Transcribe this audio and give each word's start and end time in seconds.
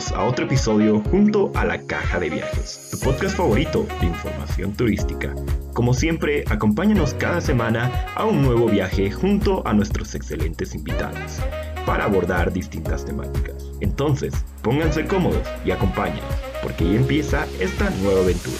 A 0.00 0.24
otro 0.24 0.46
episodio 0.46 1.00
junto 1.10 1.52
a 1.54 1.66
la 1.66 1.86
Caja 1.86 2.18
de 2.18 2.30
Viajes, 2.30 2.88
tu 2.90 2.98
podcast 3.00 3.36
favorito 3.36 3.86
de 4.00 4.06
información 4.06 4.72
turística. 4.72 5.34
Como 5.74 5.92
siempre, 5.92 6.42
acompáñanos 6.48 7.12
cada 7.12 7.42
semana 7.42 8.06
a 8.14 8.24
un 8.24 8.40
nuevo 8.40 8.66
viaje 8.66 9.10
junto 9.10 9.64
a 9.66 9.74
nuestros 9.74 10.14
excelentes 10.14 10.74
invitados 10.74 11.38
para 11.84 12.04
abordar 12.04 12.50
distintas 12.50 13.04
temáticas. 13.04 13.70
Entonces, 13.80 14.32
pónganse 14.62 15.06
cómodos 15.06 15.46
y 15.66 15.70
acompáñenos, 15.70 16.34
porque 16.62 16.84
ya 16.84 16.98
empieza 16.98 17.46
esta 17.60 17.90
nueva 18.02 18.22
aventura. 18.22 18.56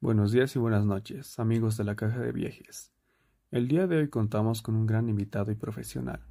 Buenos 0.00 0.32
días 0.32 0.56
y 0.56 0.58
buenas 0.58 0.86
noches, 0.86 1.38
amigos 1.38 1.76
de 1.76 1.84
la 1.84 1.94
Caja 1.94 2.20
de 2.20 2.32
Viajes. 2.32 2.90
El 3.50 3.68
día 3.68 3.86
de 3.86 3.98
hoy 3.98 4.08
contamos 4.08 4.62
con 4.62 4.76
un 4.76 4.86
gran 4.86 5.10
invitado 5.10 5.52
y 5.52 5.54
profesional, 5.54 6.24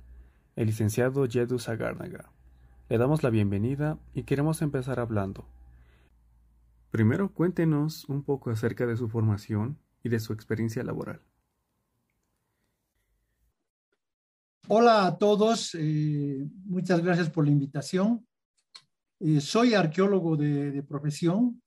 el 0.61 0.67
licenciado 0.67 1.25
Yedu 1.25 1.57
Sagárnaga. 1.57 2.31
Le 2.87 2.99
damos 2.99 3.23
la 3.23 3.31
bienvenida 3.31 3.97
y 4.13 4.23
queremos 4.23 4.61
empezar 4.61 4.99
hablando. 4.99 5.47
Primero 6.91 7.33
cuéntenos 7.33 8.07
un 8.07 8.21
poco 8.21 8.51
acerca 8.51 8.85
de 8.85 8.95
su 8.95 9.09
formación 9.09 9.79
y 10.03 10.09
de 10.09 10.19
su 10.19 10.33
experiencia 10.33 10.83
laboral. 10.83 11.19
Hola 14.67 15.07
a 15.07 15.17
todos, 15.17 15.73
eh, 15.73 16.47
muchas 16.65 17.03
gracias 17.03 17.31
por 17.31 17.45
la 17.45 17.51
invitación. 17.51 18.23
Eh, 19.19 19.41
soy 19.41 19.73
arqueólogo 19.73 20.37
de, 20.37 20.83
profesión, 20.83 21.59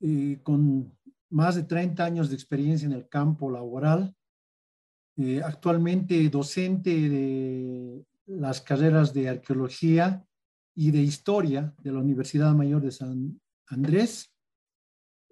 eh, 0.00 0.40
con 0.42 0.92
más 1.28 1.54
de 1.54 1.62
30 1.62 2.04
años 2.04 2.30
de 2.30 2.34
experiencia 2.34 2.86
en 2.86 2.94
el 2.94 3.08
campo 3.08 3.48
laboral. 3.48 4.12
Eh, 5.22 5.42
actualmente 5.44 6.30
docente 6.30 6.90
de 6.90 8.06
las 8.24 8.62
carreras 8.62 9.12
de 9.12 9.28
arqueología 9.28 10.24
y 10.74 10.90
de 10.92 11.02
historia 11.02 11.74
de 11.82 11.92
la 11.92 11.98
Universidad 11.98 12.54
Mayor 12.54 12.80
de 12.80 12.90
San 12.90 13.38
Andrés. 13.66 14.32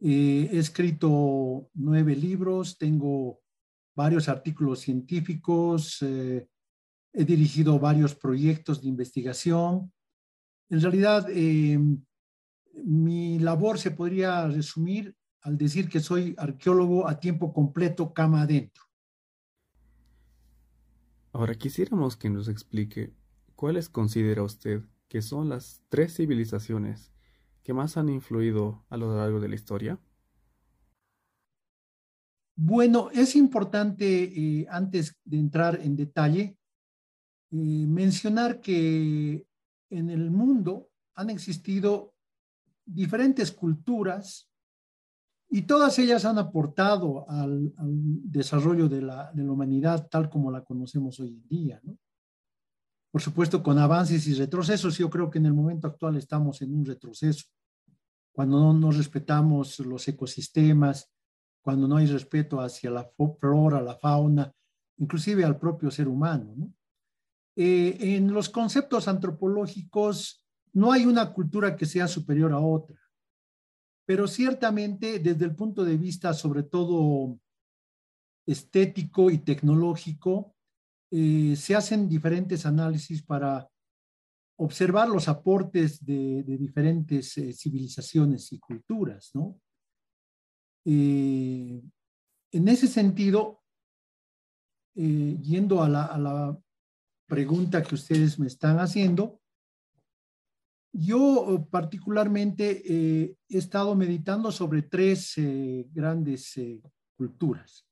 Eh, 0.02 0.50
he 0.52 0.58
escrito 0.58 1.70
nueve 1.72 2.14
libros, 2.14 2.76
tengo 2.76 3.40
varios 3.96 4.28
artículos 4.28 4.80
científicos, 4.80 6.02
eh, 6.02 6.46
he 7.14 7.24
dirigido 7.24 7.78
varios 7.78 8.14
proyectos 8.14 8.82
de 8.82 8.88
investigación. 8.88 9.90
En 10.68 10.82
realidad, 10.82 11.26
mi 12.84 13.38
labor 13.38 13.78
se 13.78 13.92
podría 13.92 14.48
resumir 14.48 15.16
al 15.40 15.56
decir 15.56 15.88
que 15.88 16.00
soy 16.00 16.34
arqueólogo 16.36 17.08
a 17.08 17.18
tiempo 17.18 17.54
completo, 17.54 18.12
cama 18.12 18.42
adentro. 18.42 18.87
Ahora 21.38 21.54
quisiéramos 21.54 22.16
que 22.16 22.30
nos 22.30 22.48
explique 22.48 23.14
cuáles 23.54 23.88
considera 23.88 24.42
usted 24.42 24.82
que 25.06 25.22
son 25.22 25.48
las 25.48 25.84
tres 25.88 26.16
civilizaciones 26.16 27.12
que 27.62 27.72
más 27.72 27.96
han 27.96 28.08
influido 28.08 28.84
a 28.88 28.96
lo 28.96 29.16
largo 29.16 29.38
de 29.38 29.48
la 29.48 29.54
historia. 29.54 30.00
Bueno, 32.56 33.10
es 33.12 33.36
importante, 33.36 34.24
eh, 34.24 34.66
antes 34.68 35.14
de 35.24 35.38
entrar 35.38 35.80
en 35.80 35.94
detalle, 35.94 36.58
eh, 37.52 37.86
mencionar 37.86 38.60
que 38.60 39.46
en 39.90 40.10
el 40.10 40.32
mundo 40.32 40.90
han 41.14 41.30
existido 41.30 42.16
diferentes 42.84 43.52
culturas 43.52 44.47
y 45.50 45.62
todas 45.62 45.98
ellas 45.98 46.24
han 46.24 46.38
aportado 46.38 47.28
al, 47.28 47.72
desarrollo 47.78 48.88
de 48.88 49.00
la, 49.00 49.32
humanidad 49.34 50.06
tal 50.10 50.28
como 50.28 50.50
la 50.50 50.62
conocemos 50.62 51.18
hoy 51.20 51.34
en 51.34 51.48
día. 51.48 51.82
Por 53.10 53.22
supuesto, 53.22 53.62
con 53.62 53.78
avances 53.78 54.26
y 54.26 54.34
retrocesos, 54.34 54.98
yo 54.98 55.08
creo 55.08 55.30
que 55.30 55.38
en 55.38 55.46
el 55.46 55.54
momento 55.54 55.86
actual 55.86 56.16
estamos 56.16 56.60
en 56.60 56.74
un 56.74 56.84
retroceso. 56.84 57.46
Cuando 58.32 58.60
no 58.60 58.74
nos 58.74 58.98
respetamos 58.98 59.78
los 59.80 60.06
ecosistemas, 60.06 61.10
cuando 61.62 61.88
no 61.88 61.96
hay 61.96 62.06
respeto 62.06 62.60
hacia 62.60 62.90
la 62.90 63.10
flora, 63.40 63.80
la 63.80 63.96
fauna, 63.96 64.52
inclusive 64.98 65.44
al 65.44 65.58
propio 65.58 65.90
ser 65.90 66.08
humano. 66.08 66.54
Eh, 67.56 67.96
en 68.16 68.32
los 68.32 68.50
conceptos 68.50 69.08
antropológicos, 69.08 70.44
no 70.74 70.92
hay 70.92 71.06
una 71.06 71.32
cultura 71.32 71.74
que 71.74 71.86
sea 71.86 72.06
superior 72.06 72.52
a 72.52 72.60
otra 72.60 73.07
pero 74.08 74.26
ciertamente 74.26 75.18
desde 75.18 75.44
el 75.44 75.54
punto 75.54 75.84
de 75.84 75.98
vista 75.98 76.32
sobre 76.32 76.62
todo 76.62 77.38
estético 78.46 79.30
y 79.30 79.36
tecnológico, 79.36 80.56
eh, 81.10 81.54
se 81.54 81.76
hacen 81.76 82.08
diferentes 82.08 82.64
análisis 82.64 83.22
para 83.22 83.68
observar 84.56 85.10
los 85.10 85.28
aportes 85.28 86.02
de, 86.06 86.42
diferentes 86.42 87.36
eh, 87.36 87.52
civilizaciones 87.52 88.50
y 88.50 88.58
culturas, 88.58 89.30
¿no? 89.34 89.60
Eh, 90.86 91.82
en 92.52 92.68
ese 92.68 92.86
sentido, 92.86 93.62
yendo 94.94 95.82
a 95.82 95.88
la, 95.90 96.06
a 96.06 96.18
la 96.18 96.58
pregunta 97.26 97.82
que 97.82 97.94
ustedes 97.94 98.38
me 98.38 98.46
están 98.46 98.78
haciendo, 98.78 99.42
yo 100.92 101.66
particularmente 101.70 102.82
eh, 102.84 103.36
he 103.48 103.58
estado 103.58 103.94
meditando 103.94 104.50
sobre 104.50 104.82
tres 104.82 105.34
eh, 105.36 105.86
grandes 105.92 106.56
eh, 106.56 106.80
culturas. 107.16 107.84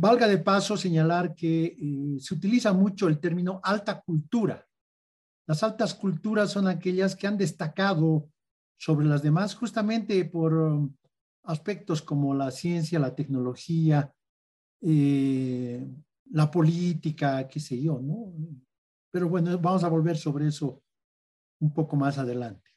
valga 0.00 0.26
de 0.26 0.38
paso 0.38 0.76
señalar 0.76 1.34
que 1.34 1.76
se 2.18 2.34
utiliza 2.34 2.72
mucho 2.72 3.06
el 3.06 3.18
término 3.20 3.60
alta 3.62 4.00
cultura. 4.00 4.66
Las 5.46 5.62
altas 5.62 5.94
culturas 5.94 6.50
son 6.50 6.66
aquellas 6.66 7.14
que 7.14 7.26
han 7.26 7.36
destacado 7.36 8.28
sobre 8.78 9.06
las 9.06 9.22
demás 9.22 9.54
justamente 9.54 10.24
por 10.24 10.54
um, 10.54 10.94
aspectos 11.44 12.02
como 12.02 12.34
la 12.34 12.50
ciencia, 12.50 12.98
la 12.98 13.14
tecnología, 13.14 14.12
la 14.80 16.50
política, 16.50 17.46
qué 17.48 17.60
sé 17.60 17.80
yo, 17.80 18.00
¿no? 18.00 18.32
Pero 19.10 19.28
bueno, 19.28 19.58
vamos 19.58 19.84
a 19.84 19.88
volver 19.88 20.16
sobre 20.16 20.46
eso 20.48 20.82
un 21.60 21.72
poco 21.72 21.96
más 21.96 22.18
adelante. 22.18 22.68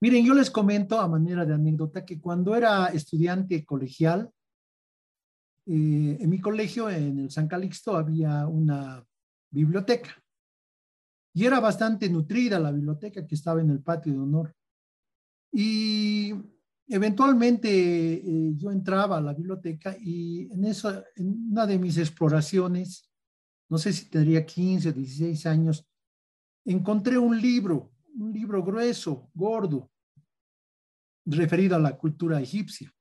Miren, 0.00 0.24
yo 0.24 0.34
les 0.34 0.50
comento 0.50 1.00
a 1.00 1.08
manera 1.08 1.44
de 1.44 1.54
anécdota 1.54 2.04
que 2.04 2.20
cuando 2.20 2.54
era 2.54 2.88
estudiante 2.88 3.64
colegial, 3.64 4.30
eh, 5.66 6.18
en 6.20 6.30
mi 6.30 6.38
colegio, 6.38 6.90
en 6.90 7.18
el 7.18 7.30
San 7.30 7.48
Calixto, 7.48 7.96
había 7.96 8.46
una 8.46 9.04
biblioteca. 9.50 10.10
Y 11.32 11.44
era 11.44 11.60
bastante 11.60 12.08
nutrida 12.08 12.58
la 12.58 12.72
biblioteca 12.72 13.26
que 13.26 13.34
estaba 13.34 13.60
en 13.60 13.70
el 13.70 13.80
patio 13.80 14.12
de 14.12 14.18
honor. 14.18 14.54
Y 15.52 16.32
eventualmente 16.88 17.68
eh, 17.68 18.52
yo 18.54 18.70
entraba 18.70 19.18
a 19.18 19.20
la 19.20 19.34
biblioteca 19.34 19.96
y 19.98 20.48
en, 20.52 20.64
eso, 20.66 21.04
en 21.16 21.50
una 21.50 21.66
de 21.66 21.78
mis 21.78 21.98
exploraciones, 21.98 23.10
no 23.68 23.78
sé 23.78 23.92
si 23.92 24.08
tendría 24.08 24.46
15 24.46 24.90
o 24.90 24.92
16 24.92 25.46
años, 25.46 25.86
encontré 26.66 27.16
un 27.16 27.40
libro, 27.40 27.92
un 28.18 28.32
libro 28.32 28.62
grueso, 28.62 29.30
gordo, 29.34 29.90
referido 31.24 31.76
a 31.76 31.80
la 31.80 31.96
cultura 31.96 32.40
egipcia. 32.40 32.92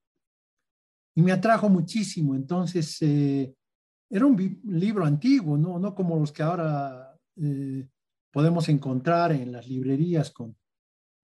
Y 1.16 1.22
me 1.22 1.31
atrajo 1.31 1.70
muchísimo. 1.70 2.36
Entonces, 2.36 3.02
eh, 3.02 3.53
era 4.09 4.26
un 4.26 4.62
libro 4.66 5.06
antiguo, 5.06 5.58
¿no? 5.58 5.80
no 5.80 5.96
como 5.96 6.20
los 6.20 6.31
que 6.31 6.44
ahora 6.44 7.18
eh, 7.38 7.88
podemos 8.31 8.70
encontrar 8.70 9.31
en 9.31 9.52
las 9.52 9.68
librerías 9.68 10.32
con 10.32 10.56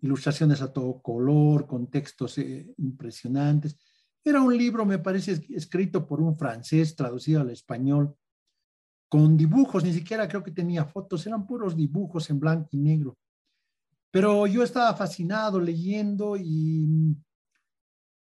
ilustraciones 0.01 0.61
a 0.61 0.71
todo 0.73 1.01
color, 1.01 1.67
con 1.67 1.89
textos 1.89 2.37
eh, 2.37 2.73
impresionantes. 2.77 3.77
Era 4.23 4.41
un 4.41 4.55
libro, 4.57 4.85
me 4.85 4.99
parece, 4.99 5.45
escrito 5.49 6.07
por 6.07 6.21
un 6.21 6.35
francés, 6.35 6.95
traducido 6.95 7.41
al 7.41 7.49
español, 7.49 8.15
con 9.11 9.35
dibujos, 9.35 9.83
ni 9.83 9.91
siquiera 9.91 10.25
creo 10.25 10.41
que 10.41 10.51
tenía 10.51 10.85
fotos, 10.85 11.27
eran 11.27 11.45
puros 11.45 11.75
dibujos 11.75 12.29
en 12.29 12.39
blanco 12.39 12.69
y 12.71 12.77
negro. 12.77 13.17
Pero 14.09 14.47
yo 14.47 14.63
estaba 14.63 14.95
fascinado 14.95 15.59
leyendo 15.59 16.37
y 16.37 17.17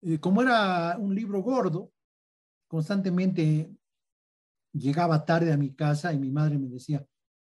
eh, 0.03 0.19
como 0.19 0.44
era 0.44 0.95
un 1.00 1.15
libro 1.15 1.41
gordo, 1.41 1.91
constantemente 2.68 3.75
llegaba 4.71 5.25
tarde 5.25 5.51
a 5.51 5.57
mi 5.57 5.74
casa 5.74 6.13
y 6.13 6.19
mi 6.19 6.29
madre 6.29 6.59
me 6.59 6.68
decía, 6.68 7.03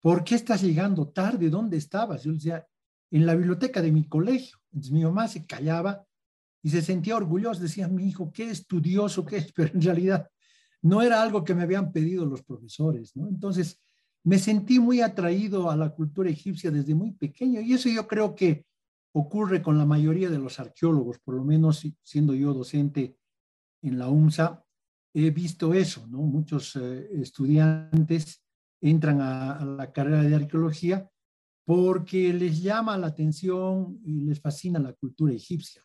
¿por 0.00 0.23
qué 0.23 0.37
estás 0.37 0.62
llegando 0.62 1.09
tarde? 1.09 1.50
¿Dónde 1.50 1.76
estabas? 1.76 2.23
Yo 2.23 2.32
decía, 2.32 2.65
en 3.11 3.26
la 3.26 3.35
biblioteca 3.35 3.82
de 3.82 3.91
mi 3.91 4.06
colegio. 4.09 4.59
Entonces 4.70 4.93
mi 4.93 5.03
mamá 5.03 5.26
se 5.26 5.44
callaba 5.44 6.06
y 6.62 6.70
se 6.70 6.82
sentía 6.82 7.17
orgullosa, 7.17 7.62
decía, 7.62 7.88
mi 7.88 8.06
hijo, 8.06 8.31
qué 8.31 8.49
estudioso 8.49 9.25
que 9.25 9.38
es, 9.38 9.53
pero 9.56 9.75
en 9.75 9.82
realidad 9.82 10.31
no 10.83 11.03
era 11.03 11.23
algo 11.23 11.45
que 11.45 11.55
me 11.55 11.63
habían 11.63 11.93
pedido 11.93 12.25
los 12.25 12.43
profesores, 12.43 13.17
¿no? 13.17 13.29
Entonces, 13.29 13.81
me 14.25 14.39
sentí 14.39 14.79
muy 14.79 15.01
atraído 15.01 15.71
a 15.71 15.77
la 15.77 15.91
cultura 15.91 16.31
egipcia 16.31 16.71
desde 16.71 16.95
muy 16.95 17.13
pequeño 17.13 17.61
y 17.61 17.73
eso 17.73 17.89
yo 17.89 18.07
creo 18.07 18.35
que 18.35 18.67
ocurre 19.13 19.63
con 19.63 19.79
la 19.79 19.87
mayoría 19.87 20.29
de 20.29 20.39
los 20.39 20.61
arqueólogos, 20.61 21.19
por 21.19 21.35
lo 21.35 21.45
menos 21.45 21.87
siendo 22.03 22.35
yo 22.35 22.53
docente 22.53 23.17
en 23.83 23.99
la 23.99 24.09
UNSA, 24.09 24.65
he 25.15 25.31
visto 25.31 25.73
eso, 25.75 26.07
¿no? 26.07 26.19
Muchos 26.19 26.77
eh, 26.77 27.09
estudiantes 27.21 28.43
entran 28.81 29.21
a, 29.21 29.65
la 29.65 29.93
carrera 29.93 30.23
de 30.23 30.35
arqueología 30.35 31.09
porque 31.65 32.33
les 32.33 32.63
llama 32.63 32.97
la 32.97 33.09
atención 33.09 34.01
y 34.05 34.21
les 34.21 34.41
fascina 34.41 34.79
la 34.79 34.93
cultura 34.93 35.33
egipcia. 35.33 35.85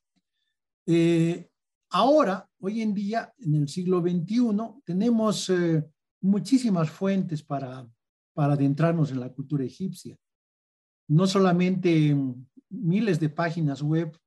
Eh, 0.86 1.50
ahora, 1.94 2.50
hoy 2.60 2.82
en 2.82 2.94
día, 2.94 3.34
en 3.38 3.56
el 3.56 3.70
siglo 3.70 4.02
XXI, 4.02 4.82
tenemos 4.84 5.50
eh, 5.50 5.84
muchísimas 6.22 6.90
fuentes 6.90 7.44
para, 7.44 7.88
para 8.34 8.54
adentrarnos 8.54 9.12
en 9.12 9.20
la 9.20 9.32
cultura 9.32 9.64
egipcia. 9.64 10.18
No 11.08 11.28
solamente 11.28 12.18
miles 12.70 13.20
de 13.20 13.30
páginas 13.30 13.82
web, 13.82 14.18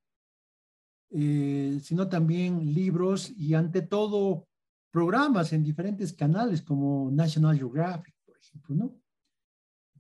eh, 1.10 1.78
sino 1.82 2.08
también 2.08 2.72
libros 2.72 3.30
y 3.36 3.54
ante 3.54 3.82
todo 3.82 4.46
programas 4.90 5.52
en 5.52 5.62
diferentes 5.62 6.12
canales 6.12 6.62
como 6.62 7.10
National 7.10 7.56
Geographic, 7.56 8.14
por 8.24 8.36
ejemplo, 8.38 8.74
¿no? 8.76 9.00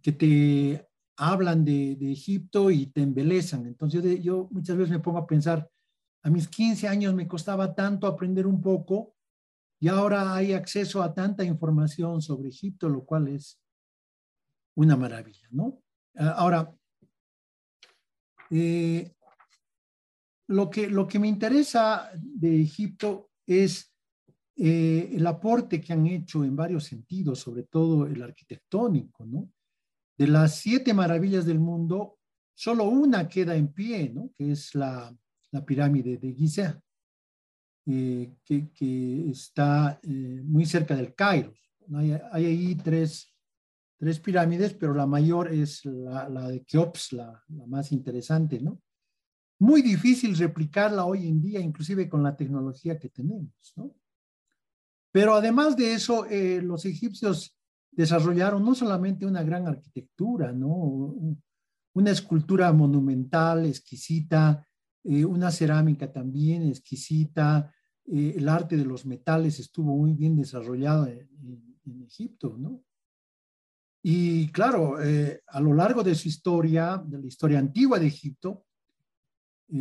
Que 0.02 0.12
te 0.12 0.88
hablan 1.16 1.64
de, 1.64 1.96
de 1.96 2.12
Egipto 2.12 2.70
y 2.70 2.86
te 2.86 3.02
embelezan. 3.02 3.66
Entonces 3.66 4.22
yo 4.22 4.48
muchas 4.52 4.76
veces 4.76 4.92
me 4.92 5.00
pongo 5.00 5.18
a 5.18 5.26
pensar, 5.26 5.68
a 6.26 6.30
mis 6.30 6.48
15 6.48 6.88
años 6.88 7.14
me 7.14 7.28
costaba 7.28 7.72
tanto 7.72 8.08
aprender 8.08 8.48
un 8.48 8.60
poco 8.60 9.14
y 9.78 9.86
ahora 9.86 10.34
hay 10.34 10.54
acceso 10.54 11.00
a 11.00 11.14
tanta 11.14 11.44
información 11.44 12.20
sobre 12.20 12.48
Egipto, 12.48 12.88
lo 12.88 13.04
cual 13.04 13.28
es 13.28 13.62
una 14.74 14.96
maravilla, 14.96 15.46
¿no? 15.52 15.80
Ah, 16.16 16.34
ahora, 16.38 16.74
eh, 18.50 19.14
lo, 20.48 20.68
que, 20.68 20.88
lo 20.88 21.06
que 21.06 21.20
me 21.20 21.28
interesa 21.28 22.10
de 22.16 22.60
Egipto 22.60 23.30
es 23.46 23.94
eh, 24.56 25.12
el 25.12 25.24
aporte 25.28 25.80
que 25.80 25.92
han 25.92 26.08
hecho 26.08 26.42
en 26.42 26.56
varios 26.56 26.86
sentidos, 26.86 27.38
sobre 27.38 27.62
todo 27.62 28.04
el 28.04 28.20
arquitectónico, 28.20 29.24
¿no? 29.24 29.48
De 30.18 30.26
las 30.26 30.56
siete 30.56 30.92
maravillas 30.92 31.46
del 31.46 31.60
mundo, 31.60 32.18
solo 32.52 32.82
una 32.82 33.28
queda 33.28 33.54
en 33.54 33.72
pie, 33.72 34.10
¿no? 34.12 34.32
Que 34.34 34.50
es 34.50 34.74
la, 34.74 35.16
la 35.52 35.64
pirámide 35.64 36.18
de 36.18 36.32
Giza, 36.32 36.80
eh, 37.86 38.34
que, 38.44 38.70
que, 38.72 39.30
está 39.30 40.00
eh, 40.02 40.42
muy 40.44 40.66
cerca 40.66 40.96
del 40.96 41.14
Cairo. 41.14 41.54
Hay, 41.94 42.12
hay, 42.32 42.44
ahí 42.44 42.74
tres, 42.74 43.32
tres 43.98 44.18
pirámides, 44.18 44.74
pero 44.74 44.92
la 44.94 45.06
mayor 45.06 45.52
es 45.52 45.84
la, 45.84 46.28
la 46.28 46.48
de 46.48 46.64
Keops, 46.64 47.12
la, 47.12 47.42
la 47.48 47.66
más 47.66 47.92
interesante, 47.92 48.60
¿no? 48.60 48.80
Muy 49.58 49.80
difícil 49.80 50.36
replicarla 50.36 51.06
hoy 51.06 51.28
en 51.28 51.40
día, 51.40 51.60
inclusive 51.60 52.08
con 52.08 52.22
la 52.22 52.36
tecnología 52.36 52.98
que 52.98 53.08
tenemos, 53.08 53.72
¿no? 53.76 53.94
Pero 55.16 55.34
además 55.34 55.76
de 55.76 55.94
eso, 55.94 56.26
eh, 56.26 56.60
los 56.60 56.84
egipcios 56.84 57.56
desarrollaron 57.90 58.62
no 58.62 58.74
solamente 58.74 59.24
una 59.24 59.42
gran 59.42 59.66
arquitectura, 59.66 60.52
¿no? 60.52 61.14
Una 61.94 62.10
escultura 62.10 62.70
monumental, 62.74 63.64
exquisita, 63.64 64.68
eh, 65.08 65.24
una 65.24 65.50
cerámica 65.50 66.12
también 66.12 66.62
exquisita, 66.62 67.72
eh, 68.06 68.34
el 68.36 68.48
arte 68.48 68.76
de 68.76 68.84
los 68.84 69.06
metales 69.06 69.58
estuvo 69.58 69.96
muy 69.96 70.12
bien 70.12 70.36
desarrollado 70.36 71.06
en, 71.06 71.36
Egipto, 72.04 72.56
¿no? 72.58 72.82
Y 74.02 74.48
claro, 74.48 74.96
a 74.98 75.60
lo 75.60 75.72
largo 75.72 76.02
de 76.02 76.14
su 76.14 76.28
historia, 76.28 77.02
de 77.04 77.18
la 77.18 77.26
historia 77.26 77.58
antigua 77.60 77.98
de 77.98 78.06
Egipto, 78.06 78.64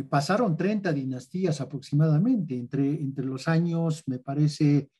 pasaron 0.08 0.56
30 0.56 0.92
dinastías 0.92 1.60
aproximadamente, 1.60 2.56
entre, 2.56 2.90
entre 2.90 3.24
los 3.24 3.48
años, 3.48 4.04
me 4.06 4.18
parece, 4.18 4.90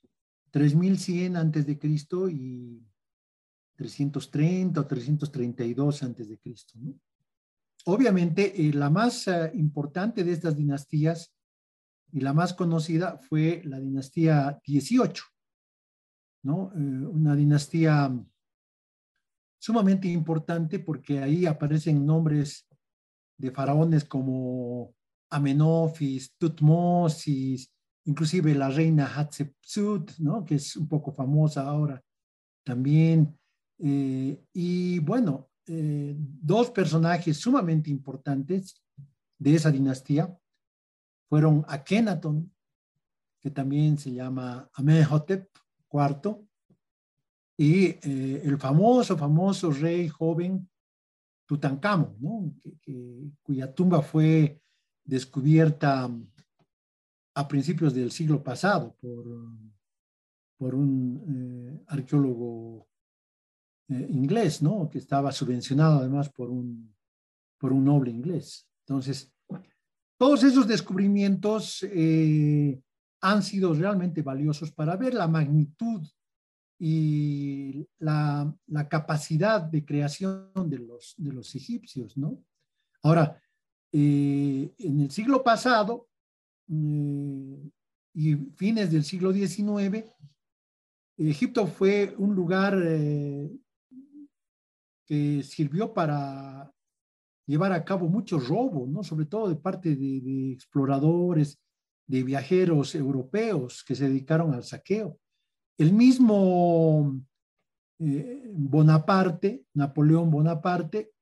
3100 0.51 1.37
antes 1.37 1.67
de 1.67 1.79
y 2.31 2.83
330 3.77 4.81
o 4.81 4.87
332 4.87 6.03
antes 6.03 6.29
de 6.29 6.39
Cristo. 6.39 6.79
Obviamente, 7.89 8.67
eh, 8.67 8.73
la 8.73 8.91
más 8.91 9.29
eh, 9.29 9.53
importante 9.55 10.25
de 10.25 10.33
estas 10.33 10.57
dinastías 10.57 11.33
y 12.11 12.21
la 12.21 12.33
más 12.33 12.53
conocida 12.53 13.19
fue 13.19 13.63
la 13.65 13.79
dinastía 13.79 14.61
18, 14.67 15.23
¿no? 16.43 16.73
Eh, 16.75 16.79
una 16.79 17.37
dinastía 17.37 18.13
sumamente 19.61 20.09
importante 20.09 20.81
porque 20.81 21.21
ahí 21.21 21.47
aparecen 21.47 22.05
nombres 22.05 22.67
de 23.39 23.53
faraones 23.53 24.05
como 24.05 24.93
Amenofis, 25.31 26.35
Tutmosis, 26.39 27.73
inclusive 28.05 28.53
la 28.57 28.69
reina 28.69 29.07
Hatshepsut, 29.07 30.19
¿no? 30.19 30.45
que 30.45 30.57
es 30.57 30.77
un 30.77 30.89
poco 30.89 31.13
famosa 31.13 31.63
ahora 31.69 32.03
también. 32.65 33.39
Y 33.79 34.99
bueno, 35.01 35.51
eh, 35.67 36.15
dos 36.17 36.71
personajes 36.71 37.37
sumamente 37.37 37.91
importantes 37.91 38.83
de 39.39 39.55
esa 39.55 39.71
dinastía 39.71 40.35
fueron 41.29 41.65
Akenaton, 41.69 42.53
que 43.41 43.51
también 43.51 43.99
se 43.99 44.13
llama 44.13 44.71
Amenhotep 44.75 45.49
IV, 45.93 46.39
y 47.59 47.87
eh, 47.87 48.43
el 48.45 48.59
famoso, 48.59 49.17
famoso 49.17 49.71
rey 49.71 50.09
joven 50.09 50.69
Tutankamón, 51.47 52.17
¿no? 52.21 52.55
cuya 53.43 53.73
tumba 53.73 54.03
fue 54.03 54.61
descubierta 55.05 56.11
a 57.35 57.49
principios 57.49 57.95
del 57.95 58.11
siglo 58.11 58.43
pasado 58.43 58.97
por, 59.01 59.25
por 60.57 60.75
un 60.75 61.23
eh, 61.29 61.85
arqueólogo 61.89 62.89
eh, 63.89 64.07
inglés, 64.11 64.63
¿no? 64.63 64.89
Que 64.91 64.99
estaba 64.99 65.33
subvencionado 65.33 66.01
además 66.01 66.29
por 66.29 66.51
un, 66.51 66.95
por 67.59 67.73
un 67.73 67.85
noble 67.85 68.11
inglés. 68.11 68.69
Entonces, 68.87 69.33
todos 70.19 70.45
esos 70.45 70.67
descubrimientos 70.67 71.83
eh, 71.91 72.81
han 73.21 73.43
sido 73.43 73.75
realmente 73.75 74.23
valiosos 74.23 74.73
para 74.73 74.97
ver 74.97 75.15
la 75.15 75.29
magnitud 75.29 76.07
y 76.79 77.87
la, 77.99 78.55
la, 78.67 78.89
capacidad 78.89 79.63
de 79.63 79.85
creación 79.85 80.51
de 80.67 80.79
los, 80.79 81.15
de 81.17 81.33
los 81.33 81.55
egipcios, 81.55 82.17
¿no? 82.19 82.39
Ahora, 83.03 83.41
en 83.93 85.01
el 85.01 85.11
siglo 85.11 85.43
pasado, 85.43 86.09
eh, 86.69 87.71
y 88.15 88.35
fines 88.57 88.91
del 88.91 89.05
siglo 89.05 89.33
XIX, 89.33 90.05
Egipto 91.19 91.67
fue 91.67 92.15
un 92.19 92.35
lugar 92.35 92.79
eh, 92.83 93.51
que 95.07 95.43
sirvió 95.43 95.95
para 95.95 96.71
llevar 97.47 97.73
a 97.73 97.85
cabo 97.85 98.09
muchos 98.09 98.49
robos, 98.49 98.89
¿no? 98.89 99.03
sobre 99.03 99.27
todo 99.27 99.49
de 99.49 99.57
parte 99.57 99.95
de, 99.95 100.53
exploradores, 100.53 101.59
de 102.07 102.23
viajeros 102.23 102.95
europeos 102.95 103.85
que 103.85 103.95
se 103.95 104.09
dedicaron 104.09 104.53
al 104.53 104.65
saqueo. 104.65 105.19
El 105.79 105.93
mismo 105.93 107.21
eh, 108.01 108.51
Bonaparte, 108.53 109.65
Napoleón 109.75 110.31
Bonaparte, 110.31 111.13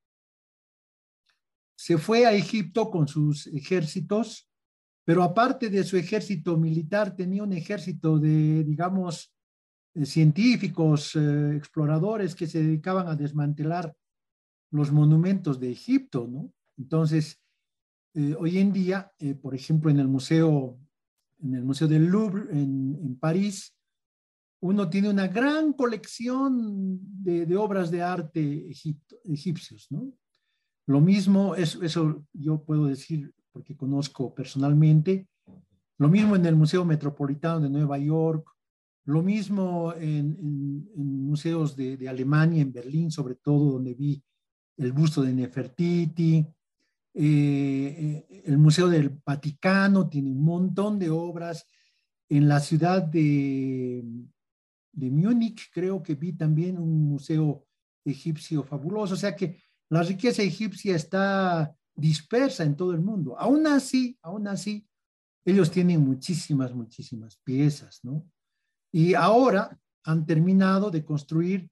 se 1.77 1.99
fue 1.99 2.25
a 2.25 2.33
Egipto 2.33 2.91
con 2.91 3.07
sus 3.07 3.47
ejércitos 3.49 4.49
pero 5.05 5.23
aparte 5.23 5.69
de 5.69 5.85
su 5.85 5.97
ejército 5.97 6.57
militar, 6.57 7.15
tenía 7.15 7.43
un 7.43 7.53
ejército 7.53 8.19
de, 8.19 8.65
digamos, 8.65 9.34
científicos, 10.03 11.15
eh, 11.15 11.57
exploradores 11.57 12.35
que 12.35 12.47
se 12.47 12.63
dedicaban 12.63 13.09
a 13.09 13.15
desmantelar 13.15 13.95
los 14.71 14.91
monumentos 14.91 15.61
de 15.61 15.71
Egipto, 15.71 16.27
¿no? 16.29 16.53
Entonces, 16.77 17.41
eh, 18.15 18.35
hoy 18.39 18.59
en 18.59 18.73
día, 18.73 19.13
por 19.41 19.55
ejemplo, 19.55 19.91
en 19.91 20.01
el 20.01 20.09
museo, 20.09 20.79
en 21.41 21.55
el 21.55 21.65
museo 21.65 21.87
del 21.87 22.07
Louvre 22.07 22.47
en, 22.51 23.17
París, 23.21 23.75
uno 24.61 24.91
tiene 24.91 25.09
una 25.09 25.29
gran 25.29 25.73
colección 25.73 26.99
de, 27.23 27.57
obras 27.57 27.91
de 27.91 28.03
arte 28.03 28.71
egipcios, 29.25 29.87
¿no? 29.91 30.13
Lo 30.87 31.01
mismo, 31.01 31.55
eso, 31.55 31.83
eso 31.83 32.27
yo 32.33 32.63
puedo 32.63 32.87
decir 32.87 33.33
porque 33.55 33.77
conozco 33.77 34.35
personalmente. 34.35 35.29
Lo 35.99 36.09
mismo 36.09 36.35
en 36.35 36.45
el 36.45 36.57
Museo 36.57 36.85
Metropolitano 36.85 37.61
de 37.61 37.71
Nueva 37.71 37.99
York, 37.99 38.54
lo 39.05 39.23
mismo 39.23 39.93
en, 39.95 40.89
museos 40.95 41.77
de, 41.77 42.09
Alemania, 42.09 42.63
en 42.63 42.73
Berlín, 42.73 43.11
sobre 43.11 43.35
todo, 43.35 43.73
donde 43.73 43.95
vi 43.95 44.23
el 44.77 44.93
busto 44.93 45.23
de 45.23 45.33
Nefertiti. 45.33 46.47
Eh, 47.17 48.27
eh, 48.29 48.43
el 48.47 48.59
Museo 48.59 48.89
del 48.89 49.11
Vaticano 49.25 50.09
tiene 50.09 50.31
un 50.31 50.43
montón 50.43 50.99
de 50.99 51.11
obras. 51.11 51.67
En 52.29 52.49
la 52.49 52.61
ciudad 52.61 53.03
de, 53.03 54.03
de 54.93 55.11
Múnich 55.11 55.71
creo 55.73 56.03
que 56.03 56.15
vi 56.15 56.33
también 56.33 56.79
un 56.79 57.09
museo 57.09 57.67
egipcio 58.05 58.63
fabuloso. 58.65 59.15
O 59.15 59.19
sea 59.19 59.37
que 59.37 59.59
la 59.91 60.03
riqueza 60.03 60.43
egipcia 60.43 60.97
está 60.97 61.77
dispersa 61.95 62.65
en 62.65 62.77
todo 62.77 62.93
el 62.93 63.01
mundo. 63.01 63.39
Aún 63.39 63.67
así, 63.67 64.19
aún 64.23 64.49
así, 64.49 64.87
ellos 65.45 65.71
tienen 65.71 66.01
muchísimas, 66.01 66.75
muchísimas 66.75 67.37
piezas, 67.37 68.01
¿no? 68.03 68.27
Y 68.95 69.15
ahora 69.15 69.77
han 70.05 70.25
terminado 70.25 70.89
de 70.89 71.05
construir 71.05 71.69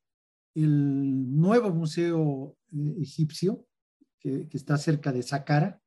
el 0.57 1.33
nuevo 1.39 1.71
museo 1.71 2.57
eh, 2.73 2.97
egipcio, 3.01 3.65
que, 4.19 4.49
está 4.53 4.77
cerca 4.77 5.13
de 5.13 5.23
Saqqara. 5.23 5.81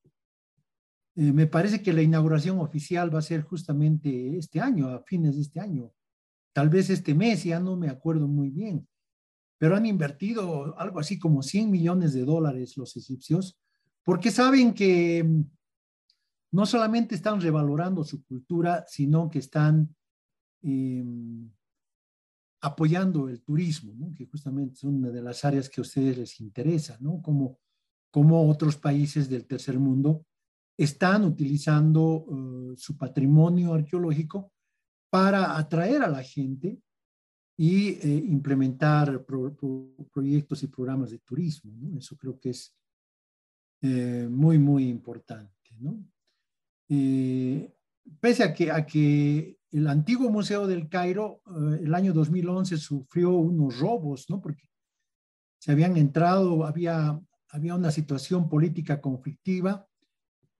Eh, 1.17 1.33
me 1.33 1.45
parece 1.45 1.81
que 1.81 1.91
la 1.91 2.01
inauguración 2.01 2.61
oficial 2.61 3.13
va 3.13 3.19
a 3.19 3.21
ser 3.21 3.41
justamente 3.41 4.37
este 4.37 4.61
año, 4.61 4.87
a 4.87 5.03
fines 5.03 5.35
de 5.35 5.41
este 5.41 5.59
año, 5.59 5.91
tal 6.53 6.69
vez 6.69 6.89
este 6.89 7.13
mes, 7.13 7.43
ya 7.43 7.59
no 7.59 7.75
me 7.75 7.89
acuerdo 7.89 8.29
muy 8.29 8.49
bien, 8.49 8.87
pero 9.57 9.75
han 9.75 9.85
invertido 9.85 10.79
algo 10.79 11.01
así 11.01 11.19
como 11.19 11.43
100 11.43 11.69
millones 11.69 12.13
de 12.13 12.23
dólares 12.23 12.77
los 12.77 12.95
egipcios, 12.95 13.59
porque 14.05 14.31
saben 14.31 14.73
que 14.73 15.21
mm, 15.21 15.43
no 16.51 16.65
solamente 16.65 17.13
están 17.13 17.41
revalorando 17.41 18.05
su 18.05 18.23
cultura, 18.23 18.85
sino 18.87 19.29
que 19.29 19.39
están 19.39 19.93
em, 20.65 21.49
apoyando 22.61 23.29
el 23.29 23.41
turismo, 23.41 24.13
que 24.15 24.25
justamente 24.25 24.73
es 24.73 24.83
una 24.83 25.09
de 25.09 25.21
las 25.21 25.45
áreas 25.45 25.69
que 25.69 25.81
a 25.81 25.83
ustedes 25.83 26.17
les 26.17 26.39
interesa, 26.41 26.97
¿no? 26.99 27.21
Como, 27.21 27.59
como 28.11 28.49
otros 28.49 28.75
países 28.77 29.29
del 29.29 29.45
tercer 29.45 29.77
mundo 29.77 30.25
están 30.77 31.23
utilizando 31.23 32.25
eh, 32.27 32.73
su 32.77 32.97
patrimonio 32.97 33.73
arqueológico 33.73 34.51
para 35.09 35.57
atraer 35.57 36.01
a 36.01 36.09
la 36.09 36.23
gente 36.23 36.81
y 37.57 37.89
eh, 37.89 38.23
implementar 38.27 39.25
proyectos 39.25 40.63
y 40.63 40.67
programas 40.67 41.11
de 41.11 41.19
turismo. 41.19 41.71
¿no? 41.77 41.97
Eso 41.97 42.17
creo 42.17 42.37
que 42.37 42.49
es 42.49 42.75
eh, 43.81 44.27
muy, 44.29 44.57
muy 44.57 44.89
importante. 44.89 45.53
¿no? 45.79 46.03
pese 48.19 48.43
a 48.43 48.53
que, 48.53 48.71
a 48.71 48.85
que 48.85 49.59
el 49.77 49.87
antiguo 49.87 50.29
Museo 50.29 50.67
del 50.67 50.87
Cairo, 50.87 51.41
eh, 51.47 51.81
el 51.83 51.93
año 51.93 52.13
2011, 52.13 52.77
sufrió 52.77 53.31
unos 53.31 53.79
robos, 53.79 54.29
¿no? 54.29 54.41
Porque 54.41 54.69
se 55.59 55.71
habían 55.71 55.97
entrado, 55.97 56.65
había, 56.65 57.19
había 57.49 57.75
una 57.75 57.91
situación 57.91 58.47
política 58.47 59.01
conflictiva 59.01 59.87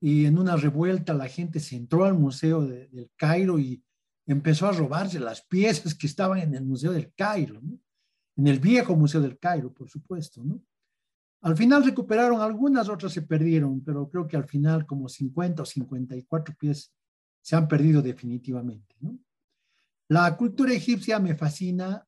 y 0.02 0.26
en 0.26 0.38
una 0.38 0.56
revuelta 0.58 1.14
la 1.14 1.28
gente 1.28 1.60
se 1.60 1.76
entró 1.76 2.06
al 2.06 2.16
Museo 2.16 2.66
del 2.66 3.12
Cairo 3.16 3.58
y 3.58 3.84
empezó 4.26 4.68
a 4.68 4.72
robarse 4.72 5.20
las 5.20 5.46
piezas 5.46 5.96
que 5.96 6.08
estaban 6.08 6.40
en 6.40 6.56
el 6.56 6.66
Museo 6.66 6.92
del 6.92 7.14
Cairo, 7.14 7.62
¿no? 7.62 7.80
en 8.38 8.48
el 8.48 8.60
viejo 8.60 8.96
Museo 8.96 9.22
del 9.22 9.40
Cairo, 9.40 9.74
por 9.74 9.90
supuesto, 9.90 10.44
¿no? 10.44 10.62
Al 11.42 11.56
final 11.56 11.86
recuperaron 11.86 12.42
algunas, 12.42 12.90
otras 12.90 13.14
se 13.14 13.22
perdieron, 13.22 13.82
pero 13.82 14.10
creo 14.10 14.28
que 14.28 14.36
al 14.36 14.48
final 14.48 14.86
como 14.86 15.08
50 15.08 15.62
o 15.62 15.66
54 15.66 16.56
piezas 16.58 16.92
se 17.46 17.56
han 17.56 17.68
perdido 17.68 18.02
definitivamente. 18.02 18.96
La 20.08 20.36
cultura 20.36 20.74
egipcia 20.74 21.20
me 21.20 21.36
fascina, 21.36 22.04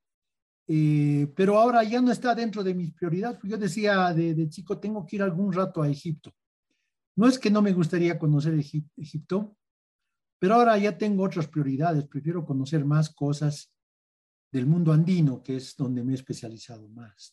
eh, 0.67 1.31
pero 1.35 1.59
ahora 1.59 1.83
ya 1.83 2.01
no 2.01 2.11
está 2.11 2.33
dentro 2.33 2.63
de 2.63 2.73
mis 2.73 2.91
prioridades. 2.91 3.37
Yo 3.43 3.55
decía 3.55 4.11
de, 4.15 4.49
chico, 4.49 4.79
tengo 4.79 5.05
que 5.05 5.17
ir 5.17 5.21
algún 5.21 5.53
rato 5.53 5.83
a 5.83 5.89
Egipto. 5.89 6.33
No 7.15 7.27
es 7.27 7.37
que 7.37 7.51
no 7.51 7.61
me 7.61 7.71
gustaría 7.71 8.17
conocer 8.17 8.55
Egipto, 8.55 9.55
pero 10.39 10.55
ahora 10.55 10.75
ya 10.79 10.97
tengo 10.97 11.23
otras 11.23 11.47
prioridades. 11.47 12.07
Prefiero 12.07 12.43
conocer 12.43 12.83
más 12.83 13.11
cosas 13.11 13.71
del 14.51 14.65
mundo 14.65 14.91
andino, 14.91 15.43
que 15.43 15.57
es 15.57 15.75
donde 15.77 16.03
me 16.03 16.13
he 16.13 16.15
especializado 16.15 16.89
más. 16.89 17.31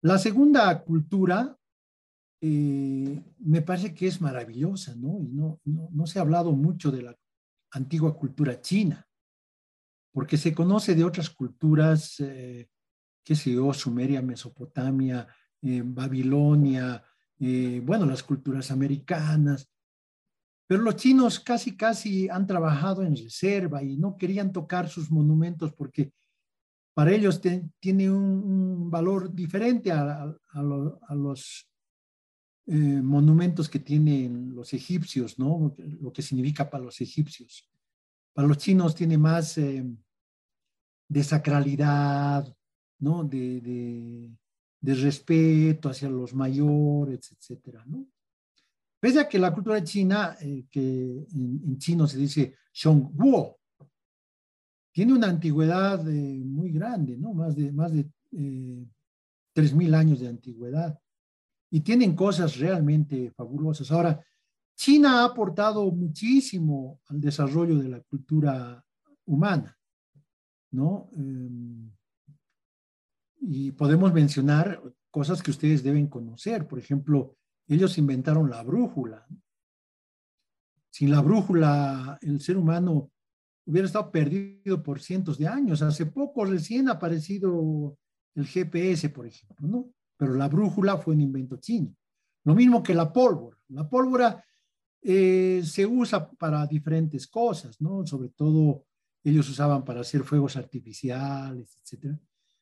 La 0.00 0.18
segunda 0.18 0.82
cultura 0.82 1.56
eh, 2.40 3.22
me 3.38 3.62
parece 3.62 3.94
que 3.94 4.06
es 4.06 4.20
maravillosa, 4.20 4.94
¿no? 4.94 5.20
Y 5.20 5.28
no, 5.28 5.60
no, 5.64 6.06
se 6.06 6.18
ha 6.18 6.22
hablado 6.22 6.52
mucho 6.52 6.90
de 6.90 7.02
la 7.02 7.18
antigua 7.72 8.16
cultura 8.16 8.60
china, 8.60 9.06
porque 10.12 10.36
se 10.36 10.54
conoce 10.54 10.94
de 10.94 11.04
otras 11.04 11.30
culturas, 11.30 12.20
eh, 12.20 12.68
qué 13.24 13.34
sé 13.34 13.52
yo, 13.52 13.72
Sumeria, 13.72 14.20
Mesopotamia, 14.22 15.26
eh, 15.62 15.82
Babilonia, 15.84 17.02
bueno, 17.38 18.06
las 18.06 18.22
culturas 18.22 18.70
americanas, 18.70 19.70
pero 20.66 20.80
los 20.80 20.96
chinos 20.96 21.38
casi, 21.38 21.76
casi 21.76 22.30
han 22.30 22.46
trabajado 22.46 23.02
en 23.02 23.14
reserva 23.14 23.82
y 23.82 23.98
no 23.98 24.16
querían 24.16 24.52
tocar 24.52 24.88
sus 24.88 25.10
monumentos 25.10 25.74
porque 25.74 26.12
para 26.94 27.12
ellos 27.12 27.42
tiene 27.78 28.10
un, 28.10 28.90
valor 28.90 29.34
diferente 29.34 29.92
a 29.92 30.34
los 31.10 31.68
eh, 32.68 33.00
monumentos 33.00 33.68
que 33.68 33.78
tienen 33.78 34.52
los 34.52 34.74
egipcios, 34.74 35.38
¿no? 35.38 35.72
Lo 36.00 36.12
que 36.12 36.20
significa 36.20 36.68
para 36.68 36.82
los 36.82 37.00
egipcios. 37.00 37.70
Para 38.32 38.48
los 38.48 38.58
chinos 38.58 38.92
tiene 38.92 39.16
más 39.16 39.56
eh, 39.58 39.84
de 41.08 41.22
sacralidad, 41.22 42.52
¿no? 42.98 43.22
De, 43.22 44.32
respeto 44.82 45.88
hacia 45.88 46.08
los 46.08 46.34
mayores, 46.34 47.30
etcétera, 47.30 47.84
¿no? 47.86 48.08
Pese 48.98 49.20
a 49.20 49.28
que 49.28 49.38
la 49.38 49.54
cultura 49.54 49.82
china, 49.84 50.36
eh, 50.40 50.66
que 50.68 51.24
en, 51.34 51.78
chino 51.78 52.08
se 52.08 52.18
dice 52.18 52.56
Shongguo, 52.72 53.60
tiene 54.90 55.12
una 55.12 55.28
antigüedad 55.28 56.02
muy 56.02 56.72
grande, 56.72 57.16
¿no? 57.16 57.32
Más 57.32 57.54
de, 57.54 57.70
más 57.70 57.92
de 57.92 58.10
3.000 58.32 59.94
años 59.94 60.18
de 60.18 60.28
antigüedad 60.28 60.98
y 61.70 61.80
tienen 61.80 62.14
cosas 62.14 62.58
realmente 62.58 63.30
fabulosas. 63.32 63.90
Ahora, 63.90 64.24
China 64.76 65.22
ha 65.22 65.24
aportado 65.24 65.90
muchísimo 65.90 67.00
al 67.08 67.20
desarrollo 67.20 67.78
de 67.78 67.88
la 67.88 68.00
cultura 68.00 68.84
humana, 69.24 69.76
¿no? 70.70 71.08
Em, 71.16 71.90
y 73.40 73.72
podemos 73.72 74.12
mencionar 74.12 74.82
cosas 75.10 75.42
que 75.42 75.50
ustedes 75.50 75.82
deben 75.82 76.08
conocer. 76.08 76.66
Por 76.66 76.78
ejemplo, 76.78 77.36
ellos 77.66 77.96
inventaron 77.98 78.50
la 78.50 78.62
brújula. 78.62 79.26
Sin 80.90 81.10
la 81.10 81.20
brújula, 81.20 82.18
el 82.20 82.40
ser 82.40 82.56
humano 82.56 83.10
hubiera 83.66 83.86
estado 83.86 84.10
perdido 84.10 84.82
por 84.82 85.00
cientos 85.00 85.38
de 85.38 85.48
años. 85.48 85.82
Hace 85.82 86.06
poco 86.06 86.44
recién 86.44 86.88
ha 86.88 86.92
aparecido 86.92 87.98
el 88.34 88.46
GPS, 88.46 89.08
por 89.10 89.26
ejemplo, 89.26 89.66
¿no? 89.66 89.95
Pero 90.16 90.34
la 90.34 90.48
brújula 90.48 90.96
fue 90.96 91.14
un 91.14 91.20
invento 91.20 91.56
chino. 91.56 91.94
Lo 92.44 92.54
mismo 92.54 92.82
que 92.82 92.94
la 92.94 93.12
pólvora. 93.12 93.58
La 93.68 93.88
pólvora 93.88 94.44
eh, 95.02 95.62
se 95.64 95.84
usa 95.84 96.30
para 96.30 96.66
diferentes 96.66 97.26
cosas, 97.26 97.80
¿no? 97.80 98.06
Sobre 98.06 98.30
todo 98.30 98.86
ellos 99.22 99.48
usaban 99.48 99.84
para 99.84 100.00
hacer 100.00 100.22
fuegos 100.22 100.56
artificiales, 100.56 101.76
etc. 101.76 102.16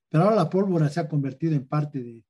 Pero 0.09 0.25
ahora 0.25 0.37
la 0.37 0.51
pólvora 0.51 0.89
se 0.89 1.01
ha 1.01 1.09
convertido 1.09 1.55
en 1.55 1.67
parte 1.67 2.03
de, 2.03 2.25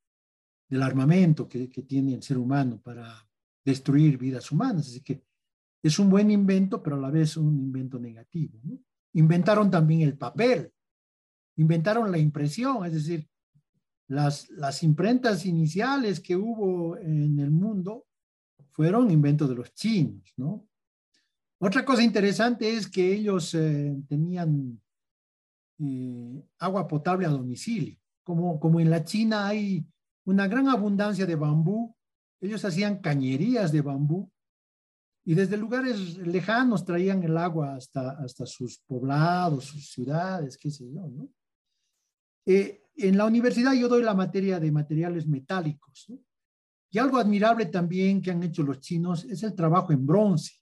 del 0.69 0.83
armamento 0.83 1.49
que, 1.49 1.69
que, 1.71 1.83
tiene 1.83 2.15
el 2.15 2.23
ser 2.23 2.39
humano 2.39 2.81
para 2.81 3.29
destruir 3.65 4.19
vidas 4.19 4.51
humanas. 4.51 4.89
Así 4.89 5.01
que 5.03 5.23
es 5.83 5.99
un 5.99 6.11
buen 6.11 6.31
invento, 6.31 6.83
pero 6.83 6.97
a 6.97 7.01
la 7.01 7.11
vez 7.11 7.37
un 7.37 7.59
invento 7.59 7.99
negativo. 7.99 8.59
¿no? 8.65 8.79
Inventaron 9.13 9.71
también 9.71 10.01
el 10.01 10.17
papel, 10.17 10.73
inventaron 11.57 12.11
la 12.11 12.19
impresión, 12.19 12.85
es 12.85 12.95
decir, 12.95 13.29
las, 14.09 14.51
las 14.51 14.83
imprentas 14.83 15.47
iniciales 15.47 16.21
que 16.21 16.37
hubo 16.37 16.97
en 16.99 17.39
el 17.39 17.51
mundo 17.51 18.07
fueron 18.73 19.11
inventos 19.11 19.49
de 19.49 19.55
los 19.55 19.73
chinos, 19.75 20.33
¿no? 20.37 20.67
Otra 21.59 21.85
cosa 21.85 22.03
interesante 22.03 22.77
es 22.77 22.89
que 22.89 23.15
ellos 23.15 23.55
eh, 23.55 23.97
tenían 24.09 24.81
eh, 25.79 26.45
agua 26.59 26.87
potable 26.87 27.27
a 27.27 27.31
domicilio. 27.31 27.97
Como, 28.23 28.59
como 28.59 28.81
en 28.81 28.91
la 28.91 29.05
China 29.05 29.47
hay 29.47 29.87
una 30.27 30.49
gran 30.49 30.69
abundancia 30.69 31.25
de 31.25 31.37
bambú, 31.37 31.95
ellos 32.41 32.65
hacían 32.65 32.99
cañerías 32.99 33.73
de 33.73 33.81
bambú 33.81 34.31
y 35.25 35.35
desde 35.35 35.57
lugares 35.57 36.19
lejanos 36.19 36.85
traían 36.85 37.23
el 37.23 37.39
agua 37.39 37.77
hasta, 37.77 38.11
hasta 38.11 38.45
sus 38.45 38.79
poblados, 38.81 39.65
sus 39.65 39.91
ciudades, 39.91 40.59
qué 40.59 40.71
sé 40.71 40.85
yo, 40.93 41.07
¿no? 41.09 41.29
Eh, 42.47 42.84
en 42.97 43.17
la 43.17 43.27
universidad 43.27 43.73
yo 43.73 43.89
doy 43.89 44.03
la 44.03 44.15
materia 44.15 44.61
de 44.61 44.71
materiales 44.71 45.27
metálicos. 45.27 46.13
Y 46.91 46.99
algo 46.99 47.19
admirable 47.19 47.67
también 47.67 48.23
que 48.23 48.31
han 48.31 48.43
hecho 48.43 48.63
los 48.63 48.79
chinos 48.81 49.25
es 49.25 49.43
el 49.43 49.55
trabajo 49.55 49.93
en 49.93 50.07
bronce. 50.07 50.53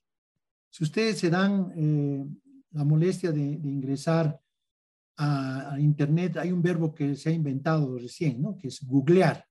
Si 0.69 0.83
ustedes 0.83 1.19
se 1.19 1.29
dan 1.29 1.71
eh, 1.75 2.25
la 2.71 2.83
molestia 2.83 3.31
de, 3.31 3.41
ingresar 3.41 4.39
a, 5.17 5.77
Internet, 5.77 6.37
hay 6.37 6.51
un 6.51 6.63
verbo 6.63 6.93
que 6.93 7.15
se 7.15 7.29
ha 7.29 7.31
inventado 7.31 7.99
recién, 7.99 8.41
¿no? 8.41 8.57
que 8.57 8.69
es 8.69 8.83
googlear, 8.83 9.45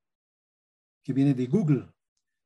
que 1.04 1.12
viene 1.12 1.34
de 1.34 1.46
Google. 1.46 1.88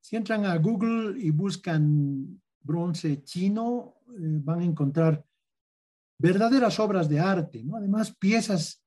Si 0.00 0.16
entran 0.16 0.44
a 0.44 0.56
Google 0.58 1.18
y 1.18 1.30
buscan 1.30 2.40
bronce 2.60 3.22
chino, 3.24 3.94
eh, 4.08 4.38
van 4.42 4.60
a 4.60 4.64
encontrar 4.64 5.24
verdaderas 6.18 6.78
obras 6.78 7.08
de 7.08 7.20
arte, 7.20 7.64
¿no? 7.64 7.76
además 7.76 8.14
piezas 8.14 8.85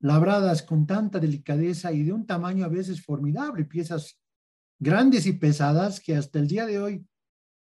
labradas 0.00 0.62
con 0.62 0.86
tanta 0.86 1.18
delicadeza 1.18 1.92
y 1.92 2.02
de 2.02 2.12
un 2.12 2.26
tamaño 2.26 2.64
a 2.64 2.68
veces 2.68 3.02
formidable, 3.02 3.64
piezas 3.64 4.18
grandes 4.78 5.26
y 5.26 5.34
pesadas 5.34 6.00
que 6.00 6.16
hasta 6.16 6.38
el 6.38 6.48
día 6.48 6.66
de 6.66 6.78
hoy 6.78 7.06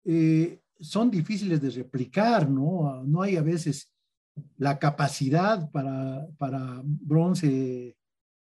eh, 0.04 0.62
son 0.80 1.10
difíciles 1.10 1.60
de 1.60 1.70
replicar, 1.70 2.48
¿no? 2.48 3.02
No 3.04 3.22
hay 3.22 3.36
a 3.36 3.42
veces 3.42 3.92
la 4.56 4.78
capacidad 4.78 5.70
para, 5.70 6.26
para 6.38 6.80
bronce 6.84 7.96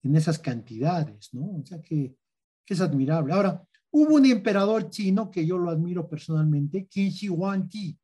en 0.03 0.15
esas 0.15 0.39
cantidades, 0.39 1.33
¿no? 1.33 1.57
O 1.57 1.65
sea 1.65 1.81
que, 1.81 2.15
es 2.67 2.79
admirable. 2.79 3.33
Ahora, 3.33 3.67
hubo 3.91 4.15
un 4.15 4.25
emperador 4.25 4.89
chino 4.89 5.29
que 5.29 5.45
yo 5.45 5.57
lo 5.57 5.69
admiro 5.69 6.07
personalmente, 6.07 6.87
Qin 6.87 7.09
Shi 7.09 7.27
Huangdi, 7.27 7.99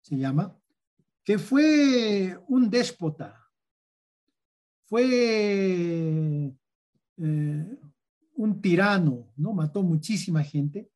se 0.00 0.16
llama, 0.16 0.56
que 1.22 1.36
fue 1.38 2.34
un 2.48 2.70
déspota, 2.70 3.39
fue 4.90 6.52
eh, 7.16 7.78
un 8.34 8.60
tirano, 8.60 9.28
¿no? 9.36 9.52
Mató 9.52 9.84
muchísima 9.84 10.42
gente, 10.42 10.90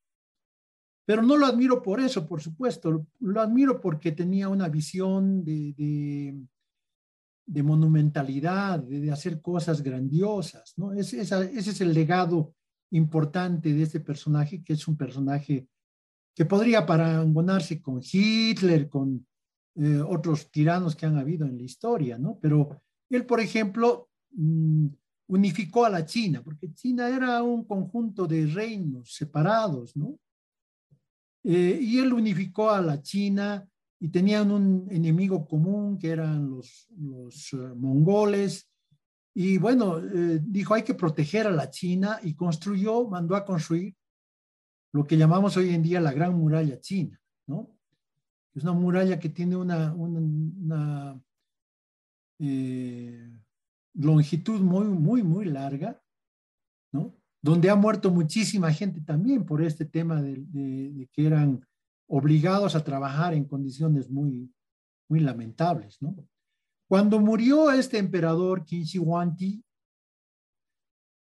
pero 1.07 1.23
no 1.23 1.37
lo 1.37 1.47
admiro 1.47 1.81
por 1.81 2.01
eso, 2.01 2.27
por 2.27 2.43
supuesto, 2.43 3.07
lo 3.21 3.41
admiro 3.41 3.81
porque 3.81 4.11
tenía 4.11 4.49
una 4.49 4.69
visión 4.69 5.45
de, 5.45 6.35
de, 7.47 7.63
monumentalidad, 7.63 8.81
de, 8.81 9.13
hacer 9.13 9.41
cosas 9.41 9.81
grandiosas, 9.81 10.75
¿no? 10.77 10.93
Ese, 10.93 11.21
ese 11.21 11.53
es 11.55 11.81
el 11.81 11.95
legado 11.95 12.53
importante 12.91 13.73
de 13.73 13.85
este 13.85 14.01
personaje, 14.01 14.65
que 14.65 14.73
es 14.73 14.89
un 14.89 14.97
personaje 14.97 15.69
que 16.35 16.47
podría 16.47 16.85
parangonarse 16.85 17.81
con 17.81 18.01
Hitler, 18.03 18.89
con 18.89 19.25
eh, 19.77 20.01
otros 20.01 20.51
tiranos 20.51 20.97
que 20.97 21.07
han 21.07 21.17
habido 21.17 21.47
en 21.47 21.57
la 21.57 21.63
historia, 21.63 22.19
¿no? 22.19 22.39
Pero 22.41 22.81
él, 23.11 23.27
por 23.27 23.41
ejemplo, 23.41 24.09
mm, 24.33 24.87
unificó 25.29 25.85
a 25.85 25.91
la 25.91 26.05
China, 26.05 26.43
porque 26.43 26.73
China 26.73 27.09
era 27.09 27.43
un 27.43 27.65
conjunto 27.65 28.27
de 28.27 28.47
reinos 28.47 29.15
separados, 29.15 29.97
¿no? 29.97 30.19
Eh, 31.45 31.79
y 31.81 31.99
él 31.99 32.13
unificó 32.13 32.71
a 32.71 32.81
la 32.81 33.03
China 33.03 33.67
y 34.01 34.09
tenían 34.09 34.51
un 34.51 34.87
enemigo 34.91 35.47
común 35.47 35.99
que 35.99 36.11
eran 36.11 36.51
los, 36.51 36.89
eh, 37.53 37.57
mongoles. 37.77 38.71
Y 39.35 39.59
bueno, 39.59 40.01
dijo, 40.01 40.75
hay 40.75 40.83
que 40.83 40.95
proteger 40.95 41.49
a 41.49 41.51
la 41.51 41.69
China 41.69 42.21
y 42.23 42.35
construyó, 42.35 43.09
mandó 43.09 43.35
a 43.35 43.45
construir 43.45 43.95
lo 44.93 45.05
que 45.05 45.17
llamamos 45.17 45.57
hoy 45.57 45.75
en 45.75 45.83
día 45.83 46.01
la 46.01 46.13
Gran 46.13 46.35
Muralla 46.35 46.81
China, 46.81 47.21
¿no? 47.49 47.75
Es 48.55 48.63
una 48.63 48.73
muralla 48.73 49.19
que 49.19 49.29
tiene 49.29 49.57
una, 49.57 49.93
eh, 52.45 53.31
longitud 53.95 54.61
muy, 54.61 54.87
muy, 54.87 55.23
muy 55.23 55.47
larga, 55.47 56.01
¿no? 56.93 57.15
Donde 57.43 57.71
ha 57.71 57.77
muerto 57.77 58.11
muchísima 58.11 58.73
gente 58.73 59.01
también 59.01 59.45
por 59.45 59.63
este 59.63 59.85
tema 59.85 60.21
de, 60.21 61.09
que 61.13 61.27
eran 61.27 61.67
obligados 62.07 62.75
a 62.75 62.85
trabajar 62.85 63.35
en 63.35 63.45
condiciones 63.45 64.11
muy, 64.11 64.53
muy 65.09 65.21
lamentables, 65.21 66.01
¿no? 66.01 66.17
Cuando 66.89 67.19
murió 67.19 67.71
este 67.71 67.99
emperador 67.99 68.65
Qin 68.65 68.85
Huangdi, 68.99 69.65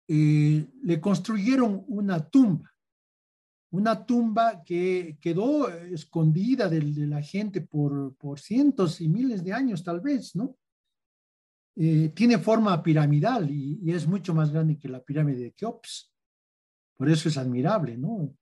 eh, 0.10 0.68
le 0.84 1.00
construyeron 1.00 1.86
una 1.88 2.20
tumba 2.20 2.74
una 3.74 4.06
tumba 4.06 4.63
que 4.63 5.18
quedó 5.20 5.68
escondida 5.68 6.70
de, 6.70 6.80
la 7.08 7.24
gente 7.24 7.60
por, 7.60 8.15
cientos 8.38 9.01
y 9.01 9.10
miles 9.10 9.44
de 9.44 9.51
años 9.51 9.84
tal 9.84 10.00
vez, 10.00 10.36
¿no? 10.36 10.56
Eh, 11.75 12.10
tiene 12.10 12.38
forma 12.38 12.84
piramidal 12.84 13.50
y, 13.50 13.92
es 13.92 14.06
mucho 14.06 14.34
más 14.34 14.51
grande 14.51 14.77
que 14.77 14.88
la 14.88 15.01
pirámide 15.01 15.46
de 15.46 15.53
Keops. 15.53 16.12
Por 16.96 17.10
eso 17.10 17.30
es 17.30 17.38
admirable, 17.38 17.98
¿no? 17.98 18.36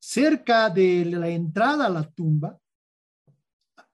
Cerca 0.00 0.70
de 0.70 1.04
la 1.04 1.28
entrada 1.28 1.86
a 1.86 1.90
la 1.90 2.10
tumba, 2.10 2.58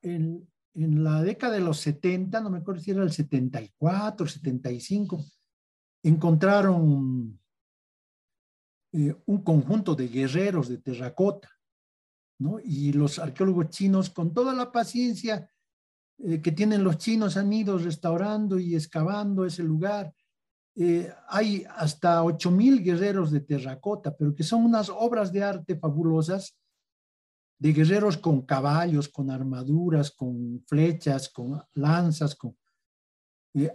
en, 0.02 0.46
la 0.74 1.20
década 1.22 1.54
de 1.54 1.60
los 1.60 1.78
70, 1.80 2.40
no 2.40 2.48
me 2.48 2.58
acuerdo 2.58 2.80
si 2.80 2.92
era 2.92 3.02
el 3.02 3.10
74, 3.10 4.26
75, 4.26 5.24
encontraron 6.04 7.38
eh, 8.92 9.14
un 9.26 9.42
conjunto 9.42 9.96
de 9.96 10.08
guerreros 10.08 10.68
de 10.68 10.78
terracota, 10.78 11.50
¿no? 12.38 12.60
Y 12.60 12.92
los 12.92 13.18
arqueólogos 13.18 13.70
chinos, 13.70 14.10
con 14.10 14.32
toda 14.32 14.54
la 14.54 14.70
paciencia 14.70 15.50
eh, 16.24 16.40
que 16.40 16.52
tienen 16.52 16.84
los 16.84 16.98
chinos, 16.98 17.36
han 17.36 17.52
ido 17.52 17.78
restaurando 17.78 18.58
y 18.58 18.74
excavando 18.74 19.44
ese 19.44 19.62
lugar. 19.62 20.12
Eh, 20.76 21.12
hay 21.28 21.64
hasta 21.76 22.22
8.000 22.22 22.82
guerreros 22.82 23.30
de 23.30 23.40
terracota, 23.40 24.16
pero 24.16 24.34
que 24.34 24.42
son 24.42 24.64
unas 24.64 24.88
obras 24.88 25.32
de 25.32 25.42
arte 25.42 25.76
fabulosas 25.76 26.56
de 27.58 27.72
guerreros 27.72 28.16
con 28.16 28.42
caballos, 28.42 29.08
con 29.08 29.30
armaduras, 29.30 30.10
con 30.10 30.62
flechas, 30.66 31.28
con 31.28 31.62
lanzas, 31.74 32.34
con 32.34 32.56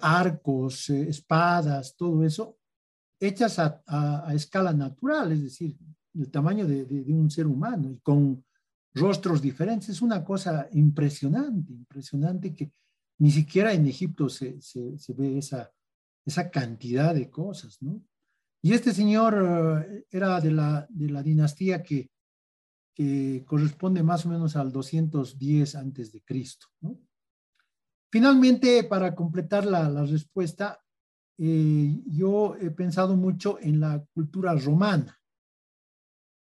arcos, 0.02 0.90
espadas, 0.90 1.96
todo 1.96 2.24
eso, 2.24 2.58
hechas 3.20 3.60
a, 3.60 4.28
escala 4.34 4.74
natural, 4.74 5.32
es 5.32 5.44
decir, 5.44 5.78
el 6.14 6.32
tamaño 6.32 6.66
de, 6.66 6.84
un 7.10 7.30
ser 7.30 7.48
humano 7.48 7.92
y 7.92 8.00
con 8.00 8.45
rostros 8.96 9.42
diferentes. 9.42 9.90
Es 9.90 10.02
una 10.02 10.24
cosa 10.24 10.68
impresionante, 10.72 11.74
impresionante 11.74 12.56
que 12.56 12.72
ni 13.20 13.32
siquiera 13.32 13.74
en 13.74 13.86
Egipto 13.86 14.30
se, 14.30 14.58
ve 15.10 15.38
esa, 15.38 15.72
esa 16.26 16.50
cantidad 16.50 17.14
de 17.14 17.30
cosas, 17.30 17.82
¿no? 17.82 18.02
Y 18.62 18.74
este 18.74 18.94
señor 18.94 19.86
eh, 19.88 20.06
era 20.10 20.42
de 20.42 20.52
la, 20.52 20.88
de 20.90 21.10
la 21.12 21.22
dinastía 21.22 21.84
que, 21.84 22.10
que 22.96 23.44
corresponde 23.46 24.02
más 24.02 24.26
o 24.26 24.30
menos 24.30 24.56
al 24.56 24.72
210 24.72 25.76
antes 25.76 26.12
de 26.12 26.22
Cristo, 26.24 26.68
¿no? 26.82 26.98
Finalmente, 28.12 28.84
para 28.86 29.14
completar 29.14 29.66
la, 29.66 29.90
la 29.90 30.06
respuesta, 30.06 30.82
eh, 31.38 32.02
yo 32.08 32.56
he 32.56 32.72
pensado 32.72 33.18
mucho 33.18 33.60
en 33.60 33.80
la 33.80 34.04
cultura 34.14 34.56
romana. 34.56 35.20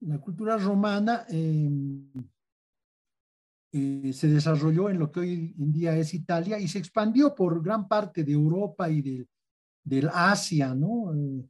La 0.01 0.19
cultura 0.19 0.57
romana 0.57 1.27
em, 1.29 2.11
eh, 3.73 4.13
se 4.13 4.29
desarrolló 4.29 4.89
en 4.91 4.99
lo 4.99 5.11
que 5.11 5.21
hoy 5.21 5.55
en 5.59 5.73
día 5.73 5.97
es 5.97 6.15
Italia 6.15 6.59
y 6.59 6.69
se 6.69 6.79
expandió 6.79 7.35
por 7.35 7.63
gran 7.63 7.87
parte 7.87 8.25
de 8.25 8.33
Europa 8.33 8.89
y 8.89 9.03
del, 9.03 9.29
del 9.85 10.09
Asia, 10.13 10.75
¿no? 10.75 11.15
Eh, 11.15 11.49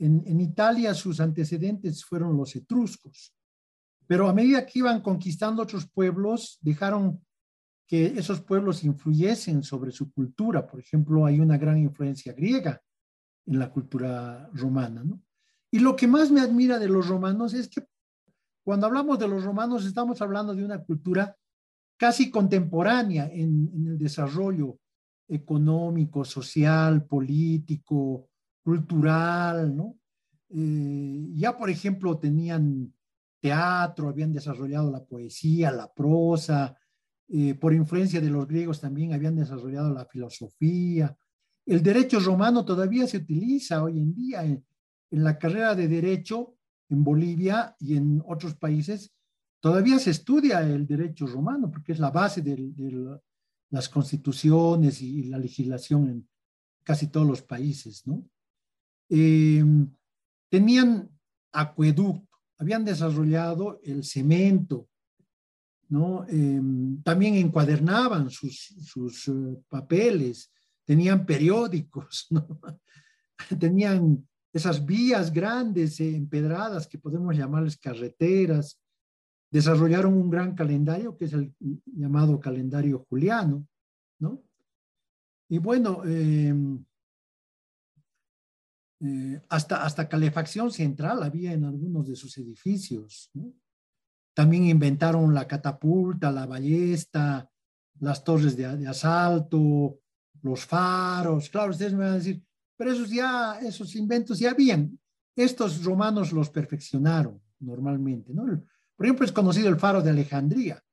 en, 0.00 0.22
en, 0.26 0.40
Italia 0.40 0.94
sus 0.94 1.20
antecedentes 1.20 2.04
fueron 2.04 2.36
los 2.36 2.56
etruscos, 2.56 3.34
pero 4.06 4.28
a 4.28 4.32
medida 4.32 4.64
que 4.64 4.78
iban 4.78 5.02
conquistando 5.02 5.62
otros 5.62 5.88
pueblos, 5.88 6.58
dejaron 6.62 7.20
que 7.86 8.06
esos 8.06 8.40
pueblos 8.40 8.84
influyesen 8.84 9.64
sobre 9.64 9.90
su 9.90 10.12
cultura. 10.12 10.64
Por 10.66 10.78
ejemplo, 10.78 11.26
hay 11.26 11.40
una 11.40 11.58
gran 11.58 11.76
influencia 11.76 12.32
griega 12.32 12.80
en 13.46 13.58
la 13.58 13.70
cultura 13.70 14.48
romana. 14.52 15.02
¿no? 15.02 15.20
Y 15.70 15.80
lo 15.80 15.96
que 15.96 16.06
más 16.06 16.30
me 16.30 16.40
admira 16.40 16.78
de 16.78 16.88
los 16.88 17.08
romanos 17.08 17.52
es 17.52 17.68
que 17.68 17.84
cuando 18.64 18.86
hablamos 18.86 19.18
de 19.18 19.26
los 19.26 19.42
romanos 19.42 19.84
estamos 19.84 20.22
hablando 20.22 20.54
de 20.54 20.64
una 20.64 20.82
cultura 20.82 21.36
casi 22.00 22.30
contemporánea 22.30 23.28
en, 23.30 23.70
el 23.86 23.98
desarrollo 23.98 24.78
económico, 25.28 26.24
social, 26.24 27.04
político, 27.04 28.30
cultural, 28.64 29.76
¿no? 29.76 29.98
Eh, 30.48 31.28
ya, 31.34 31.58
por 31.58 31.68
ejemplo, 31.68 32.18
tenían 32.18 32.94
teatro, 33.38 34.08
habían 34.08 34.32
desarrollado 34.32 34.90
la 34.90 35.04
poesía, 35.04 35.70
la 35.70 35.92
prosa, 35.92 36.74
eh, 37.28 37.54
por 37.54 37.74
influencia 37.74 38.18
de 38.18 38.30
los 38.30 38.48
griegos 38.48 38.80
también 38.80 39.12
habían 39.12 39.36
desarrollado 39.36 39.92
la 39.92 40.06
filosofía. 40.06 41.14
El 41.66 41.82
derecho 41.82 42.18
romano 42.18 42.64
todavía 42.64 43.06
se 43.06 43.18
utiliza 43.18 43.84
hoy 43.84 43.98
en 43.98 44.14
día 44.14 44.42
en, 44.42 44.64
la 45.10 45.38
carrera 45.38 45.74
de 45.74 45.86
derecho 45.86 46.54
en 46.88 47.04
Bolivia 47.04 47.76
y 47.78 47.98
en 47.98 48.22
otros 48.26 48.54
países. 48.54 49.12
Todavía 49.60 49.98
se 49.98 50.10
estudia 50.10 50.62
el 50.62 50.86
derecho 50.86 51.26
romano 51.26 51.70
porque 51.70 51.92
es 51.92 51.98
la 51.98 52.10
base 52.10 52.40
de, 52.40 53.20
las 53.70 53.88
constituciones 53.88 55.02
y, 55.02 55.24
la 55.24 55.38
legislación 55.38 56.08
en 56.08 56.28
casi 56.82 57.08
todos 57.08 57.26
los 57.26 57.42
países, 57.42 58.06
¿no? 58.06 58.24
Em, 59.08 59.88
tenían 60.48 61.10
acueducto, 61.52 62.38
habían 62.58 62.84
desarrollado 62.84 63.80
el 63.84 64.02
cemento, 64.02 64.88
¿no? 65.88 66.24
Em, 66.28 67.02
también 67.02 67.34
encuadernaban 67.34 68.30
sus, 68.30 69.28
eh, 69.28 69.62
papeles, 69.68 70.50
tenían 70.84 71.26
periódicos, 71.26 72.28
tenían 73.60 74.26
esas 74.52 74.84
vías 74.84 75.32
grandes 75.32 76.00
eh, 76.00 76.16
empedradas 76.16 76.86
que 76.86 76.98
podemos 76.98 77.36
llamarles 77.36 77.76
carreteras, 77.76 78.80
desarrollaron 79.50 80.14
un 80.14 80.30
gran 80.30 80.54
calendario 80.54 81.16
que 81.16 81.24
es 81.24 81.32
el 81.32 81.54
llamado 81.86 82.38
calendario 82.38 83.04
juliano, 83.08 83.66
¿no? 84.18 84.42
Y 85.48 85.58
bueno, 85.58 86.04
em, 86.04 86.84
eh, 89.00 89.42
hasta, 89.48 89.84
hasta 89.84 90.08
calefacción 90.08 90.70
central 90.70 91.22
había 91.22 91.52
en 91.52 91.64
algunos 91.64 92.06
de 92.06 92.14
sus 92.14 92.36
edificios, 92.38 93.30
¿no? 93.34 93.52
También 94.34 94.66
inventaron 94.66 95.34
la 95.34 95.48
catapulta, 95.48 96.30
la 96.30 96.46
ballesta, 96.46 97.50
las 97.98 98.22
torres 98.22 98.56
de, 98.56 98.86
asalto, 98.86 99.98
los 100.42 100.64
faros. 100.64 101.50
Claro, 101.50 101.70
ustedes 101.70 101.92
me 101.92 102.04
van 102.04 102.12
a 102.12 102.18
decir, 102.18 102.42
pero 102.76 102.92
esos 102.92 103.10
ya, 103.10 103.58
esos 103.60 103.94
inventos 103.96 104.38
ya 104.38 104.52
habían. 104.52 104.98
Estos 105.36 105.84
romanos 105.84 106.32
los 106.32 106.48
perfeccionaron 106.48 107.40
normalmente, 107.58 108.32
¿no? 108.32 108.44
Por 109.00 109.06
ejemplo, 109.06 109.24
es 109.24 109.32
conocido 109.32 109.70
el 109.70 109.78
faro 109.78 110.02
de 110.02 110.10
Alejandría, 110.10 110.84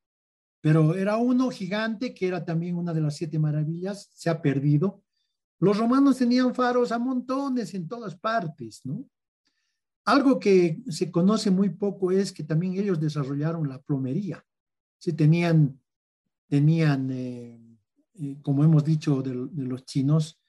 pero 0.61 0.95
era 0.95 1.17
uno 1.17 1.49
gigante 1.49 2.13
que 2.13 2.25
era 2.25 2.45
también 2.45 2.77
una 2.77 2.93
de 2.93 3.01
las 3.01 3.17
siete 3.17 3.37
maravillas, 3.37 4.09
se 4.13 4.29
ha 4.29 4.41
perdido. 4.41 5.03
Los 5.59 5.77
romanos 5.77 6.15
tenían 6.15 6.55
faros 6.55 6.93
a 6.93 6.99
montones 6.99 7.73
en 7.73 7.85
todas 7.85 8.15
partes, 8.15 8.79
¿no? 8.85 9.03
Algo 10.05 10.39
que 10.39 10.81
se 10.87 11.11
conoce 11.11 11.51
muy 11.51 11.67
poco 11.67 12.09
es 12.09 12.31
que 12.31 12.45
también 12.45 12.75
ellos 12.75 12.97
desarrollaron 12.97 13.67
la 13.67 13.81
plomería. 13.81 14.41
Sí, 14.97 15.11
tenían, 15.11 15.77
tenían 16.47 17.11
eh, 17.11 17.59
eh, 18.21 18.37
como 18.41 18.63
hemos 18.63 18.85
dicho 18.85 19.21
de, 19.21 19.33
los 19.33 19.83
chinos, 19.83 20.41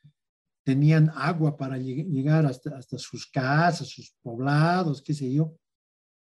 tenían 0.63 1.11
agua 1.13 1.57
para 1.57 1.77
llegar 1.77 2.47
hasta, 2.47 2.79
hasta 2.79 2.99
sus 2.99 3.27
casas, 3.27 3.89
sus 3.89 4.15
poblados, 4.23 5.03
qué 5.03 5.13
sé 5.13 5.33
yo, 5.33 5.57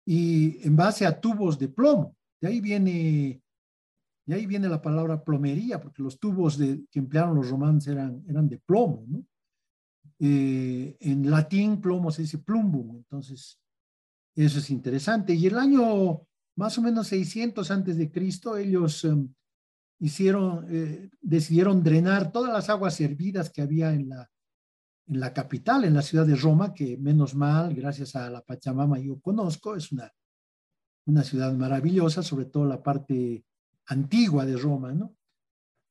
y 0.05 0.65
en 0.65 0.75
base 0.75 1.05
a 1.05 1.19
tubos 1.19 1.57
de 1.59 1.69
plomo. 1.69 2.15
De 2.39 2.47
ahí 2.47 2.59
viene, 2.59 3.41
de 4.25 4.35
ahí 4.35 4.45
viene 4.45 4.67
la 4.67 4.81
palabra 4.81 5.23
plomería, 5.23 5.79
porque 5.79 6.01
los 6.01 6.19
tubos 6.19 6.57
de, 6.57 6.85
que 6.89 6.99
emplearon 6.99 7.35
los 7.35 7.49
romanos 7.49 7.87
eran, 7.87 8.23
eran 8.27 8.49
de 8.49 8.57
plomo, 8.57 9.05
¿no? 9.07 9.25
Eh, 10.23 10.97
en 10.99 11.29
latín, 11.31 11.81
plomo 11.81 12.11
se 12.11 12.21
dice 12.21 12.37
plumbum, 12.37 12.97
entonces 12.97 13.59
eso 14.35 14.59
es 14.59 14.69
interesante. 14.69 15.33
Y 15.33 15.47
el 15.47 15.57
año 15.57 16.21
más 16.55 16.77
o 16.77 16.81
menos 16.81 17.07
600 17.07 17.71
antes 17.71 17.97
de 17.97 18.11
Cristo, 18.11 18.57
ellos 18.57 19.03
em, 19.03 19.33
hicieron, 19.99 20.67
eh, 20.69 21.09
decidieron 21.21 21.81
drenar 21.81 22.31
todas 22.31 22.53
las 22.53 22.69
aguas 22.69 22.99
hervidas 23.01 23.49
que 23.49 23.61
había 23.61 23.93
en 23.93 24.09
la, 24.09 24.29
en 25.07 25.19
la 25.19 25.33
capital, 25.33 25.83
en 25.85 25.93
la 25.93 26.01
ciudad 26.01 26.25
de 26.25 26.35
Roma, 26.35 26.73
que 26.73 26.97
menos 26.97 27.35
mal, 27.35 27.73
gracias 27.73 28.15
a 28.15 28.29
la 28.29 28.41
Pachamama 28.41 28.99
yo 28.99 29.19
conozco, 29.19 29.75
es 29.75 29.91
una, 29.91 30.11
una 31.05 31.23
ciudad 31.23 31.53
maravillosa, 31.53 32.23
sobre 32.23 32.45
todo 32.45 32.65
la 32.65 32.81
parte 32.81 33.45
antigua 33.87 34.45
de 34.45 34.57
Roma, 34.57 34.93
¿no? 34.93 35.15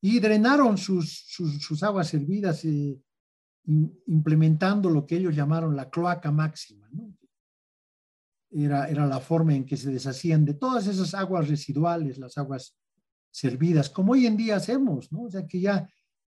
Y 0.02 0.18
drenaron 0.18 0.78
sus, 0.78 1.26
sus, 1.28 1.82
aguas 1.82 2.14
hervidas. 2.14 2.64
Eh, 2.64 2.98
implementando 4.06 4.90
lo 4.90 5.06
que 5.06 5.16
ellos 5.16 5.34
llamaron 5.34 5.76
la 5.76 5.90
cloaca 5.90 6.30
máxima. 6.30 6.88
¿no? 6.92 7.14
Era, 8.50 8.88
era 8.88 9.06
la 9.06 9.20
forma 9.20 9.54
en 9.54 9.64
que 9.64 9.76
se 9.76 9.90
deshacían 9.90 10.44
de 10.44 10.54
todas 10.54 10.86
esas 10.86 11.14
aguas 11.14 11.48
residuales, 11.48 12.18
las 12.18 12.36
aguas 12.38 12.76
servidas, 13.30 13.88
como 13.90 14.12
hoy 14.12 14.26
en 14.26 14.36
día 14.36 14.56
hacemos, 14.56 15.12
¿no? 15.12 15.22
O 15.22 15.30
sea 15.30 15.46
que 15.46 15.60
ya 15.60 15.88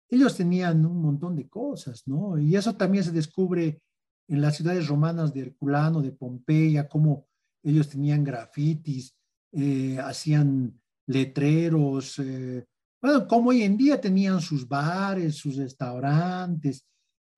ellos 0.09 0.35
tenían 0.35 0.85
un 0.85 1.01
montón 1.01 1.35
de 1.35 1.47
cosas, 1.47 2.07
¿no? 2.07 2.37
Y 2.39 2.55
eso 2.55 2.75
también 2.75 3.03
se 3.03 3.11
descubre 3.11 3.81
en 4.27 4.41
las 4.41 4.57
ciudades 4.57 4.87
romanas 4.87 5.33
de 5.33 5.41
Herculano, 5.41 6.01
de 6.01 6.11
Pompeya, 6.11 6.87
cómo 6.87 7.27
ellos 7.63 7.89
tenían 7.89 8.23
grafitis, 8.23 9.15
eh, 9.51 9.97
hacían 9.99 10.79
letreros, 11.07 12.19
eh, 12.19 12.65
bueno, 13.01 13.27
como 13.27 13.49
hoy 13.49 13.63
en 13.63 13.77
día 13.77 13.99
tenían 13.99 14.41
sus 14.41 14.67
bares, 14.67 15.35
sus 15.35 15.55
restaurantes, 15.55 16.85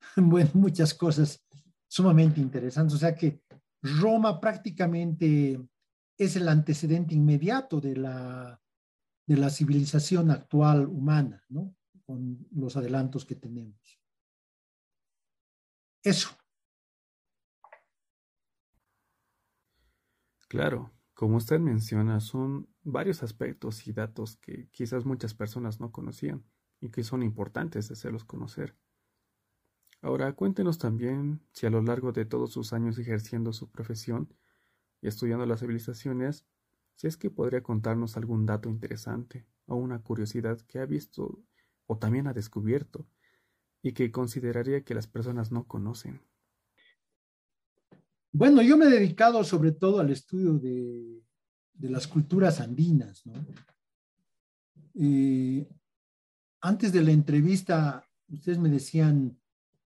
bueno, 0.15 0.49
muchas 0.53 0.93
cosas 0.93 1.43
sumamente 1.87 2.41
interesantes. 2.41 2.95
O 2.95 2.99
sea 2.99 3.15
que 3.15 3.41
Roma 3.81 4.39
prácticamente 4.39 5.59
es 6.17 6.35
el 6.35 6.47
antecedente 6.49 7.15
inmediato 7.15 7.79
de 7.79 7.95
la, 7.95 8.59
de 9.27 9.37
la 9.37 9.49
civilización 9.49 10.31
actual 10.31 10.87
humana, 10.87 11.43
¿no? 11.49 11.73
Con 12.05 12.47
los 12.51 12.75
adelantos 12.77 13.25
que 13.25 13.35
tenemos. 13.35 13.99
Eso. 16.03 16.29
Claro, 20.47 20.91
como 21.13 21.37
usted 21.37 21.59
menciona, 21.59 22.19
son 22.19 22.67
varios 22.83 23.23
aspectos 23.23 23.87
y 23.87 23.93
datos 23.93 24.37
que 24.37 24.67
quizás 24.71 25.05
muchas 25.05 25.33
personas 25.33 25.79
no 25.79 25.91
conocían 25.91 26.43
y 26.79 26.89
que 26.89 27.03
son 27.03 27.23
importantes 27.23 27.87
de 27.87 27.93
hacerlos 27.93 28.25
conocer. 28.25 28.75
Ahora 30.01 30.33
cuéntenos 30.33 30.79
también 30.79 31.41
si 31.53 31.67
a 31.67 31.69
lo 31.69 31.81
largo 31.81 32.11
de 32.11 32.25
todos 32.25 32.51
sus 32.51 32.73
años 32.73 32.97
ejerciendo 32.97 33.53
su 33.53 33.69
profesión 33.69 34.33
y 34.99 35.07
estudiando 35.07 35.45
las 35.45 35.59
civilizaciones, 35.59 36.45
si 36.95 37.07
es 37.07 37.17
que 37.17 37.29
podría 37.29 37.61
contarnos 37.61 38.17
algún 38.17 38.45
dato 38.45 38.67
interesante 38.67 39.45
o 39.67 39.75
una 39.75 39.99
curiosidad 40.01 40.59
que 40.61 40.79
ha 40.79 40.85
visto 40.85 41.43
o 41.91 41.97
también 41.97 42.25
ha 42.27 42.33
descubierto 42.33 43.05
y 43.83 43.91
que 43.91 44.13
consideraría 44.13 44.85
que 44.85 44.93
las 44.93 45.07
personas 45.07 45.51
no 45.51 45.67
conocen. 45.67 46.21
Bueno, 48.31 48.61
yo 48.61 48.77
me 48.77 48.85
he 48.85 48.89
dedicado 48.89 49.43
sobre 49.43 49.73
todo 49.73 49.99
al 49.99 50.09
estudio 50.09 50.53
de, 50.53 51.21
las 51.81 52.07
culturas 52.07 52.61
andinas. 52.61 53.25
¿no? 53.25 53.33
Eh, 54.93 55.67
antes 56.61 56.93
de 56.93 57.03
la 57.03 57.11
entrevista, 57.11 58.07
ustedes 58.29 58.57
me 58.57 58.69
decían 58.69 59.37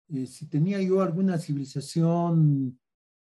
eh, 0.09 0.25
si 0.25 0.49
tenía 0.49 0.81
yo 0.81 1.01
alguna 1.01 1.37
civilización 1.37 2.81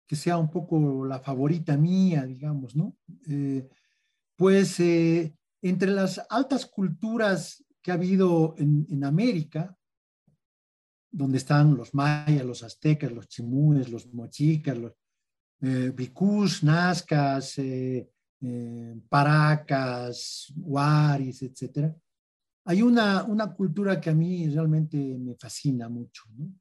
que 0.06 0.14
sea 0.14 0.38
un 0.38 0.50
poco 0.52 1.04
la 1.04 1.18
favorita 1.18 1.76
mía, 1.76 2.24
digamos, 2.24 2.76
¿no? 2.76 2.96
Eh, 3.28 3.68
pues 4.36 4.78
entre 5.60 5.90
las 5.90 6.24
altas 6.30 6.64
culturas 6.64 7.64
que 7.88 7.92
ha 7.92 7.94
habido 7.94 8.54
en, 8.58 9.02
América, 9.02 9.74
donde 11.10 11.38
están 11.38 11.74
los 11.74 11.94
mayas, 11.94 12.44
los 12.44 12.62
aztecas, 12.62 13.10
los 13.10 13.28
chimúes, 13.28 13.88
los 13.88 14.12
mochicas, 14.12 14.76
los 14.76 14.92
eh, 15.62 15.90
bicús, 15.96 16.62
nazcas, 16.62 17.58
paracas, 19.08 20.52
huaris, 20.54 21.40
etc. 21.44 21.90
Hay 22.66 22.82
una, 22.82 23.24
una 23.24 23.54
cultura 23.54 23.98
que 23.98 24.10
a 24.10 24.14
mí 24.14 24.50
realmente 24.50 24.98
me 24.98 25.34
fascina 25.34 25.88
mucho, 25.88 26.24
¿no? 26.36 26.52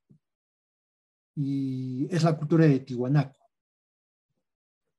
y 1.36 2.08
es 2.10 2.24
la 2.24 2.38
cultura 2.38 2.66
de 2.66 2.80
Tihuanaco. 2.80 3.50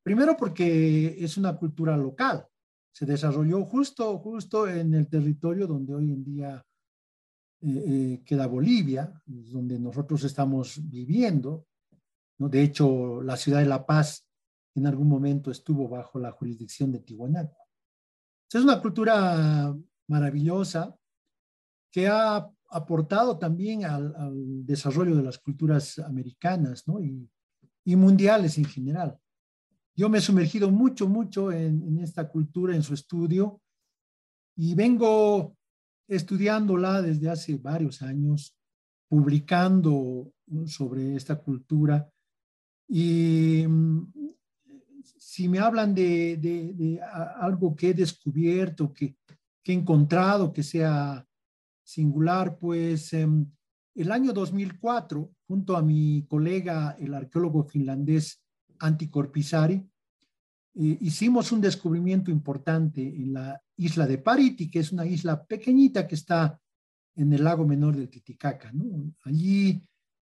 Primero 0.03 0.37
porque 0.37 1.25
es 1.25 1.39
una 1.39 1.57
cultura 1.57 1.97
local, 1.97 2.47
se 2.93 3.07
desarrolló 3.07 3.65
justo, 3.65 4.19
justo 4.19 4.69
en 4.69 4.95
el 4.95 5.09
territorio 5.09 5.67
donde 5.67 5.95
hoy 5.95 6.13
en 6.13 6.25
día 6.25 6.67
eh, 7.61 7.85
eh, 7.87 8.23
queda 8.25 8.47
Bolivia, 8.47 9.13
donde 9.27 9.79
nosotros 9.79 10.25
estamos 10.25 10.81
viviendo. 10.89 11.67
De 12.39 12.63
hecho, 12.63 13.23
la 13.23 13.37
ciudad 13.37 13.61
de 13.61 13.67
La 13.67 13.85
Paz 13.85 14.29
en 14.75 14.87
algún 14.87 15.09
momento 15.09 15.51
estuvo 15.51 15.89
bajo 15.89 16.19
la 16.19 16.31
jurisdicción 16.33 16.93
de 16.93 17.01
Tihuanaco. 17.01 17.57
Es 18.51 18.63
una 18.63 18.81
cultura 18.81 19.77
maravillosa 20.09 20.97
que 21.91 22.07
ha 22.09 22.49
aportado 22.71 23.39
también 23.39 23.85
al, 23.85 24.15
desarrollo 24.65 25.17
de 25.17 25.23
las 25.23 25.39
culturas 25.39 25.99
americanas 25.99 26.85
y, 27.85 27.97
mundiales 27.97 28.59
en 28.59 28.67
general. 28.67 29.19
Yo 29.99 30.09
me 30.09 30.19
he 30.19 30.21
sumergido 30.21 30.71
mucho, 30.71 31.09
mucho 31.09 31.51
en, 31.51 31.99
esta 31.99 32.29
cultura, 32.29 32.73
en 32.73 32.85
su 32.85 32.95
estudio, 32.95 33.61
y 34.57 34.77
vengo 34.77 35.57
estudiándola 36.07 37.03
desde 37.03 37.29
hace 37.29 37.57
varios 37.57 38.01
años, 38.01 38.57
publicando 39.09 40.33
sobre 40.67 41.17
esta 41.17 41.35
cultura. 41.35 42.09
Y 42.87 43.65
mm, 43.67 44.13
si 45.19 45.49
me 45.49 45.59
hablan 45.59 45.93
de, 45.97 47.01
algo 47.41 47.75
que 47.75 47.91
he 47.91 47.95
descubierto, 47.95 48.93
que, 48.93 49.17
que 49.65 49.73
he 49.73 49.75
encontrado, 49.75 50.53
que 50.53 50.63
sea 50.63 51.27
singular, 51.83 52.57
pues 52.57 53.13
em, 53.15 53.51
el 53.97 54.13
año 54.13 54.33
2004, 54.33 55.29
junto 55.49 55.77
a 55.77 55.83
mi 55.83 56.25
colega, 56.29 56.95
el 57.01 57.15
arqueólogo 57.15 57.65
finlandés 57.65 58.45
Antti 58.81 59.09
Korpisari, 59.09 59.75
eh, 59.75 60.99
hicimos 61.01 61.51
un 61.53 61.61
descubrimiento 61.61 62.31
importante 62.31 63.01
en 63.01 63.35
la 63.35 63.61
isla 63.77 64.07
de 64.07 64.19
Pariti, 64.19 64.71
que 64.71 64.81
es 64.81 64.93
una 64.93 65.07
isla 65.07 65.45
pequeñita 65.45 66.07
que 66.07 66.15
está 66.15 66.61
en 67.17 67.33
el 67.33 67.43
lago 67.43 67.67
menor 67.67 67.97
de 67.97 68.07
Titicaca. 68.07 68.73
Allí 69.25 69.83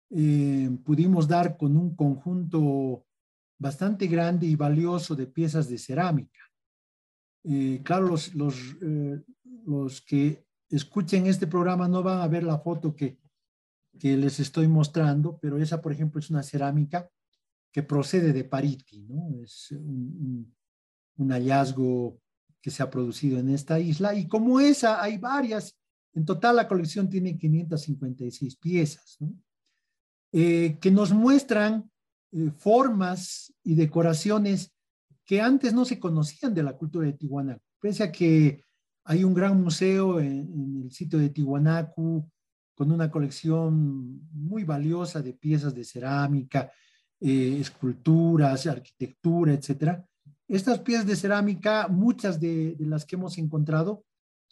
eh, 0.09 0.69
pudimos 0.83 1.27
dar 1.27 1.55
con 1.55 1.77
un 1.77 1.95
conjunto 1.95 3.05
bastante 3.59 4.07
grande 4.07 4.47
y 4.47 4.55
valioso 4.55 5.15
de 5.15 5.27
piezas 5.27 5.69
de 5.69 5.77
cerámica. 5.77 6.39
Eh, 7.43 7.81
claro, 7.83 8.07
los, 8.07 8.33
los, 8.33 8.55
los 9.65 10.01
que 10.01 10.45
escuchen 10.69 11.27
este 11.27 11.47
programa 11.47 11.87
no 11.87 12.01
van 12.01 12.21
a 12.21 12.27
ver 12.27 12.43
la 12.43 12.57
foto 12.57 12.95
que, 12.95 13.19
que 13.99 14.17
les 14.17 14.39
estoy 14.39 14.67
mostrando, 14.67 15.37
pero 15.39 15.57
esa, 15.57 15.81
por 15.81 15.91
ejemplo, 15.91 16.19
es 16.19 16.29
una 16.29 16.41
cerámica 16.41 17.09
que 17.71 17.83
procede 17.83 18.33
de 18.33 18.43
Pariti, 18.43 19.03
¿no? 19.03 19.41
Es 19.43 19.71
un, 19.71 20.55
hallazgo 21.17 22.19
que 22.61 22.71
se 22.71 22.81
ha 22.81 22.89
producido 22.89 23.39
en 23.39 23.49
esta 23.49 23.79
isla 23.79 24.13
y 24.15 24.27
como 24.27 24.59
esa 24.59 25.01
hay 25.01 25.17
varias, 25.17 25.77
en 26.13 26.23
total 26.25 26.55
la 26.55 26.67
colección 26.67 27.09
tiene 27.09 27.37
556 27.37 28.55
piezas, 28.55 29.17
¿no? 29.19 29.33
eh, 30.31 30.77
que 30.79 30.91
nos 30.91 31.11
muestran 31.11 31.89
eh, 32.31 32.51
formas 32.57 33.53
y 33.63 33.75
decoraciones 33.75 34.71
que 35.25 35.41
antes 35.41 35.73
no 35.73 35.85
se 35.85 35.99
conocían 35.99 36.53
de 36.53 36.63
la 36.63 36.77
cultura 36.77 37.05
de 37.05 37.13
Tiwanaku. 37.13 37.63
Pese 37.79 38.03
a 38.03 38.11
que 38.11 38.63
hay 39.03 39.23
un 39.23 39.33
gran 39.33 39.61
museo 39.61 40.19
en, 40.19 40.83
el 40.83 40.91
sitio 40.91 41.19
de 41.19 41.29
Tiwanaku 41.29 42.29
con 42.75 42.91
una 42.91 43.11
colección 43.11 44.21
muy 44.31 44.63
valiosa 44.63 45.21
de 45.21 45.33
piezas 45.33 45.75
de 45.75 45.83
cerámica, 45.83 46.71
eh, 47.21 47.57
esculturas, 47.59 48.65
arquitectura, 48.67 49.53
etcétera. 49.53 50.05
Estas 50.47 50.79
piezas 50.79 51.05
de 51.05 51.15
cerámica, 51.15 51.87
muchas 51.87 52.39
de, 52.39 52.75
las 52.79 53.05
que 53.05 53.15
hemos 53.15 53.37
encontrado, 53.37 54.03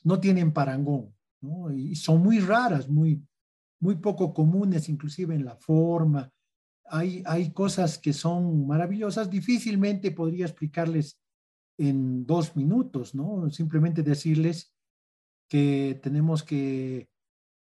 no 0.03 0.19
tienen 0.19 0.53
parangón, 0.53 1.13
¿no? 1.41 1.71
y 1.71 1.95
son 1.95 2.21
muy 2.21 2.39
raras, 2.39 2.87
muy, 2.87 3.23
muy 3.79 3.95
poco 3.95 4.33
comunes, 4.33 4.89
inclusive 4.89 5.35
en 5.35 5.45
la 5.45 5.55
forma. 5.55 6.31
Hay, 6.85 7.23
hay 7.25 7.51
cosas 7.51 7.97
que 7.97 8.13
son 8.13 8.67
maravillosas, 8.67 9.29
difícilmente 9.29 10.11
podría 10.11 10.45
explicarles 10.45 11.19
en 11.77 12.25
dos 12.25 12.55
minutos, 12.55 13.13
¿no? 13.13 13.49
Simplemente 13.51 14.03
decirles 14.03 14.73
que 15.47 15.99
tenemos 16.01 16.43
que 16.43 17.09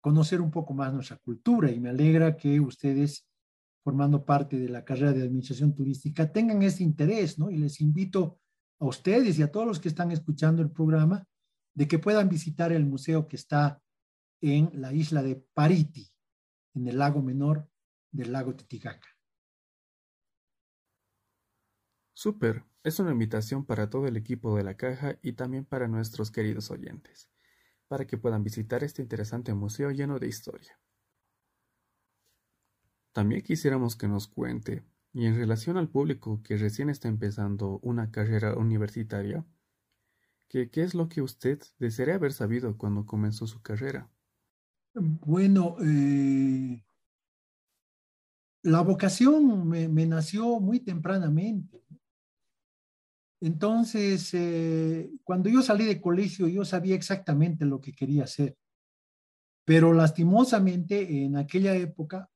conocer 0.01 0.41
un 0.41 0.51
poco 0.51 0.73
más 0.73 0.93
nuestra 0.93 1.17
cultura 1.17 1.71
y 1.71 1.79
me 1.79 1.89
alegra 1.89 2.37
que 2.37 2.59
ustedes, 2.59 3.27
formando 3.85 4.25
parte 4.25 4.57
de 4.57 4.67
la 4.67 4.83
carrera 4.83 5.13
de 5.13 5.21
administración 5.21 5.75
turística, 5.75 6.31
tengan 6.31 6.63
ese 6.63 6.81
interés, 6.81 7.37
¿no? 7.37 7.51
Y 7.51 7.57
les 7.57 7.79
invito 7.81 8.39
a 8.79 8.85
ustedes 8.85 9.37
y 9.37 9.43
a 9.43 9.51
todos 9.51 9.67
los 9.67 9.79
que 9.79 9.89
están 9.89 10.11
escuchando 10.11 10.63
el 10.63 10.71
programa 10.71 11.23
de 11.75 11.87
que 11.87 11.99
puedan 11.99 12.27
visitar 12.27 12.71
el 12.71 12.83
museo 12.83 13.27
que 13.27 13.35
está 13.35 13.79
en 14.41 14.71
la 14.73 14.91
isla 14.91 15.21
de 15.21 15.35
Pariti, 15.53 16.11
en 16.73 16.87
el 16.87 16.97
lago 16.97 17.21
menor 17.21 17.69
del 18.11 18.31
lago 18.31 18.55
Titicaca. 18.55 19.07
Súper, 22.11 22.63
es 22.83 22.97
una 22.97 23.11
invitación 23.11 23.67
para 23.67 23.87
todo 23.87 24.07
el 24.07 24.17
equipo 24.17 24.57
de 24.57 24.63
la 24.63 24.75
caja 24.77 25.19
y 25.21 25.33
también 25.33 25.63
para 25.63 25.87
nuestros 25.87 26.31
queridos 26.31 26.71
oyentes, 26.71 27.29
para 27.87 28.07
que 28.07 28.17
puedan 28.17 28.43
visitar 28.43 28.83
este 28.83 29.03
interesante 29.03 29.53
museo 29.53 29.91
lleno 29.91 30.17
de 30.17 30.27
historia. 30.27 30.79
También 33.15 33.43
quisiéramos 33.43 33.95
que 33.95 34.09
nos 34.09 34.27
cuente, 34.27 34.83
y 35.13 35.25
en 35.25 35.37
relación 35.37 35.77
al 35.77 35.87
público 35.87 36.43
que 36.43 36.57
recién 36.57 36.89
está 36.89 37.07
empezando 37.07 37.79
una 37.81 38.11
carrera 38.11 38.57
universitaria, 38.57 39.45
que 40.49 40.69
qué 40.69 40.83
es 40.83 40.93
lo 40.93 41.07
que 41.07 41.21
usted 41.21 41.61
desearía 41.79 42.15
haber 42.15 42.33
sabido 42.33 42.77
cuando 42.77 43.05
comenzó 43.05 43.47
su 43.47 43.61
carrera. 43.61 44.11
Bueno, 44.93 45.77
eh, 45.81 46.83
la 48.63 48.81
vocación 48.81 49.65
me, 49.65 49.87
nació 50.05 50.59
muy 50.59 50.81
tempranamente. 50.81 51.85
Entonces, 53.39 54.33
eh, 54.33 55.09
cuando 55.23 55.47
yo 55.47 55.61
salí 55.61 55.85
de 55.85 56.01
colegio, 56.01 56.49
yo 56.49 56.65
sabía 56.65 56.95
exactamente 56.95 57.63
lo 57.63 57.79
que 57.79 57.93
quería 57.93 58.25
hacer. 58.25 58.57
Pero 59.63 59.93
lastimosamente, 59.93 61.23
en 61.23 61.37
aquella 61.37 61.73
época, 61.75 62.29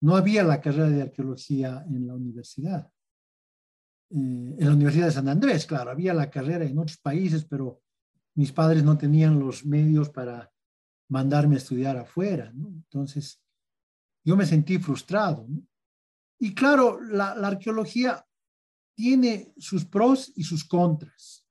no 0.00 0.16
había 0.16 0.42
la 0.44 0.60
carrera 0.60 0.88
de 0.90 1.02
arqueología 1.02 1.84
en 1.88 2.06
la 2.06 2.14
universidad. 2.14 2.90
Eh, 4.10 4.56
en 4.58 4.66
la 4.66 4.72
Universidad 4.72 5.06
de 5.06 5.12
San 5.12 5.28
Andrés, 5.28 5.66
claro, 5.66 5.90
había 5.90 6.14
la 6.14 6.30
carrera 6.30 6.64
en 6.64 6.78
otros 6.78 6.98
países, 6.98 7.44
pero 7.44 7.82
mis 8.34 8.52
padres 8.52 8.84
no 8.84 8.96
tenían 8.96 9.38
los 9.38 9.64
medios 9.64 10.10
para 10.10 10.52
mandarme 11.08 11.54
a 11.56 11.58
estudiar 11.58 11.96
afuera. 11.96 12.52
Entonces, 12.54 13.42
yo 14.24 14.36
me 14.36 14.46
sentí 14.46 14.78
frustrado. 14.78 15.46
Y 16.38 16.54
claro, 16.54 17.00
la, 17.00 17.30
arqueología 17.32 18.26
tiene 18.94 19.52
sus 19.56 19.84
pros 19.84 20.32
y 20.36 20.44
sus 20.44 20.64
contras, 20.64 21.46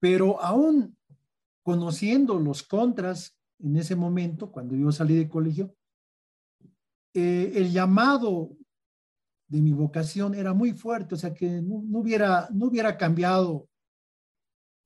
pero 0.00 0.40
aún 0.40 0.96
conociendo 1.62 2.38
los 2.38 2.62
contras 2.62 3.36
en 3.58 3.76
ese 3.76 3.94
momento, 3.94 4.50
cuando 4.50 4.74
yo 4.74 4.90
salí 4.90 5.14
de 5.16 5.28
colegio, 5.28 5.74
eh, 7.14 7.52
el 7.54 7.70
llamado 7.70 8.56
de 9.48 9.60
mi 9.60 9.72
vocación 9.72 10.34
era 10.34 10.54
muy 10.54 10.72
fuerte, 10.72 11.14
o 11.14 11.18
sea 11.18 11.34
que 11.34 11.60
no, 11.60 11.98
hubiera, 11.98 12.48
no 12.52 12.66
hubiera 12.66 12.96
cambiado 12.96 13.68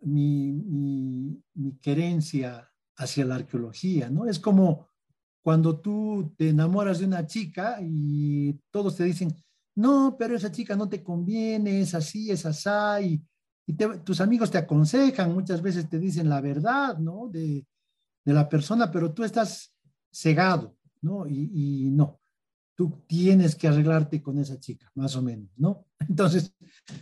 mi, 0.00 0.52
mi, 0.52 1.78
querencia 1.80 2.68
hacia 2.96 3.24
la 3.24 3.36
arqueología, 3.36 4.10
¿no? 4.10 4.26
Es 4.26 4.40
como 4.40 4.88
cuando 5.40 5.78
tú 5.78 6.34
te 6.36 6.48
enamoras 6.48 6.98
de 6.98 7.06
una 7.06 7.26
chica 7.26 7.78
y 7.80 8.54
todos 8.72 8.96
te 8.96 9.04
dicen, 9.04 9.32
no, 9.76 10.16
pero 10.18 10.36
esa 10.36 10.50
chica 10.50 10.74
no 10.74 10.88
te 10.88 11.02
conviene, 11.02 11.80
es 11.80 11.94
así, 11.94 12.30
es 12.30 12.44
así, 12.44 13.22
y, 13.66 13.74
tus 14.04 14.20
amigos 14.20 14.50
te 14.50 14.58
aconsejan, 14.58 15.32
muchas 15.32 15.60
veces 15.62 15.88
te 15.88 15.98
dicen 15.98 16.28
la 16.28 16.40
verdad, 16.40 16.98
¿no? 16.98 17.28
De, 17.28 17.66
de 18.24 18.32
la 18.32 18.48
persona, 18.48 18.90
pero 18.90 19.12
tú 19.12 19.22
estás 19.22 19.72
cegado, 20.12 20.75
¿no? 21.02 21.26
Y, 21.26 21.50
y, 21.86 21.90
no, 21.90 22.20
tú 22.74 23.02
tienes 23.06 23.54
que 23.54 23.68
arreglarte 23.68 24.22
con 24.22 24.38
esa 24.38 24.58
chica, 24.58 24.90
más 24.94 25.16
o 25.16 25.22
menos, 25.22 25.50
¿no? 25.56 25.86
Entonces, 26.08 26.54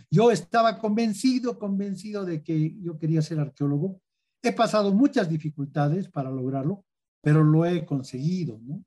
yo 0.09 0.31
estaba 0.31 0.77
convencido, 0.79 1.59
convencido 1.59 2.25
de 2.25 2.43
que 2.43 2.75
yo 2.81 2.97
quería 2.97 3.21
ser 3.21 3.39
arqueólogo, 3.39 4.01
He 4.45 4.53
pasado 4.53 4.93
muchas 4.93 5.27
dificultades 5.27 6.07
para 6.07 6.29
lograrlo, 6.29 6.85
pero 7.19 7.43
lo 7.43 7.65
he 7.65 7.83
conseguido, 7.83 8.59
¿no? 8.61 8.85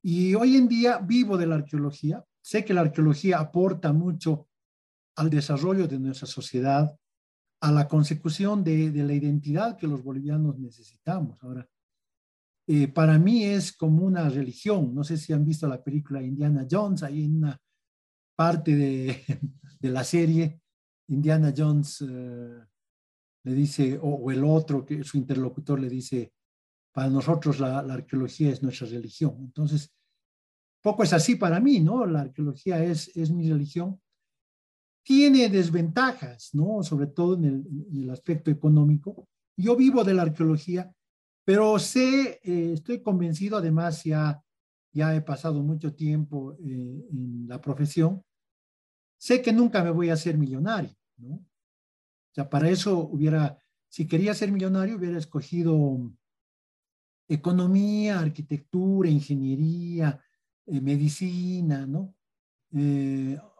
Y 0.00 0.36
hoy 0.36 0.54
en 0.54 0.68
día 0.68 0.98
vivo 0.98 1.36
de 1.36 1.48
la 1.48 1.56
arqueología. 1.56 2.24
Sé 2.40 2.64
que 2.64 2.72
la 2.72 2.82
arqueología 2.82 3.40
aporta 3.40 3.92
mucho 3.92 4.46
al 5.16 5.28
desarrollo 5.28 5.88
de 5.88 5.98
nuestra 5.98 6.28
sociedad, 6.28 6.96
a 7.60 7.72
la 7.72 7.88
consecución 7.88 8.62
de, 8.62 8.92
la 8.92 9.12
identidad 9.12 9.76
que 9.76 9.88
los 9.88 10.04
bolivianos 10.04 10.56
necesitamos. 10.60 11.42
Ahora, 11.42 11.68
eh, 12.66 12.88
para 12.88 13.18
mí 13.18 13.44
es 13.44 13.72
como 13.72 14.04
una 14.04 14.28
religión. 14.28 14.94
No 14.94 15.04
sé 15.04 15.16
si 15.16 15.32
han 15.32 15.44
visto 15.44 15.66
la 15.66 15.82
película 15.82 16.22
Indiana 16.22 16.66
Jones, 16.70 17.02
ahí 17.02 17.24
en 17.24 17.36
una 17.36 17.60
parte 18.36 18.74
de, 18.76 19.24
la 19.80 20.04
serie, 20.04 20.60
Indiana 21.08 21.52
Jones 21.56 22.04
eh, 22.08 22.60
le 23.44 23.54
dice, 23.54 23.98
o, 24.00 24.30
el 24.30 24.44
otro, 24.44 24.84
que 24.84 25.02
su 25.04 25.18
interlocutor 25.18 25.80
le 25.80 25.88
dice, 25.88 26.32
para 26.92 27.08
nosotros 27.08 27.58
la, 27.58 27.78
arqueología 27.80 28.50
es 28.50 28.62
nuestra 28.62 28.86
religión. 28.86 29.36
Entonces, 29.40 29.92
poco 30.80 31.02
es 31.02 31.12
así 31.12 31.36
para 31.36 31.60
mí, 31.60 31.80
¿no? 31.80 32.06
La 32.06 32.22
arqueología 32.22 32.82
es, 32.82 33.14
es 33.16 33.30
mi 33.30 33.50
religión. 33.50 34.00
Tiene 35.04 35.48
desventajas, 35.48 36.50
¿no? 36.54 36.82
Sobre 36.82 37.08
todo 37.08 37.34
en 37.34 37.66
el, 37.92 38.10
aspecto 38.10 38.50
económico. 38.50 39.28
Yo 39.56 39.74
vivo 39.76 40.04
de 40.04 40.14
la 40.14 40.22
arqueología, 40.22 40.92
pero 41.44 41.78
sé, 41.78 42.40
eh, 42.42 42.72
estoy 42.74 43.02
convencido, 43.02 43.56
además 43.56 44.04
ya, 44.04 44.42
ya 44.92 45.14
he 45.14 45.20
pasado 45.20 45.62
mucho 45.62 45.94
tiempo 45.94 46.52
eh, 46.54 47.06
en 47.10 47.46
la 47.48 47.60
profesión, 47.60 48.24
sé 49.18 49.42
que 49.42 49.52
nunca 49.52 49.82
me 49.82 49.90
voy 49.90 50.10
a 50.10 50.14
hacer 50.14 50.38
millonario, 50.38 50.94
¿no? 51.16 51.34
O 51.34 52.34
sea, 52.34 52.48
para 52.48 52.70
eso 52.70 52.98
hubiera, 52.98 53.58
si 53.88 54.06
quería 54.06 54.34
ser 54.34 54.50
millonario, 54.52 54.96
hubiera 54.96 55.18
escogido 55.18 56.10
economía, 57.28 58.20
arquitectura, 58.20 59.10
ingeniería, 59.10 60.18
eh, 60.66 60.80
medicina, 60.80 61.86
¿no? 61.86 62.14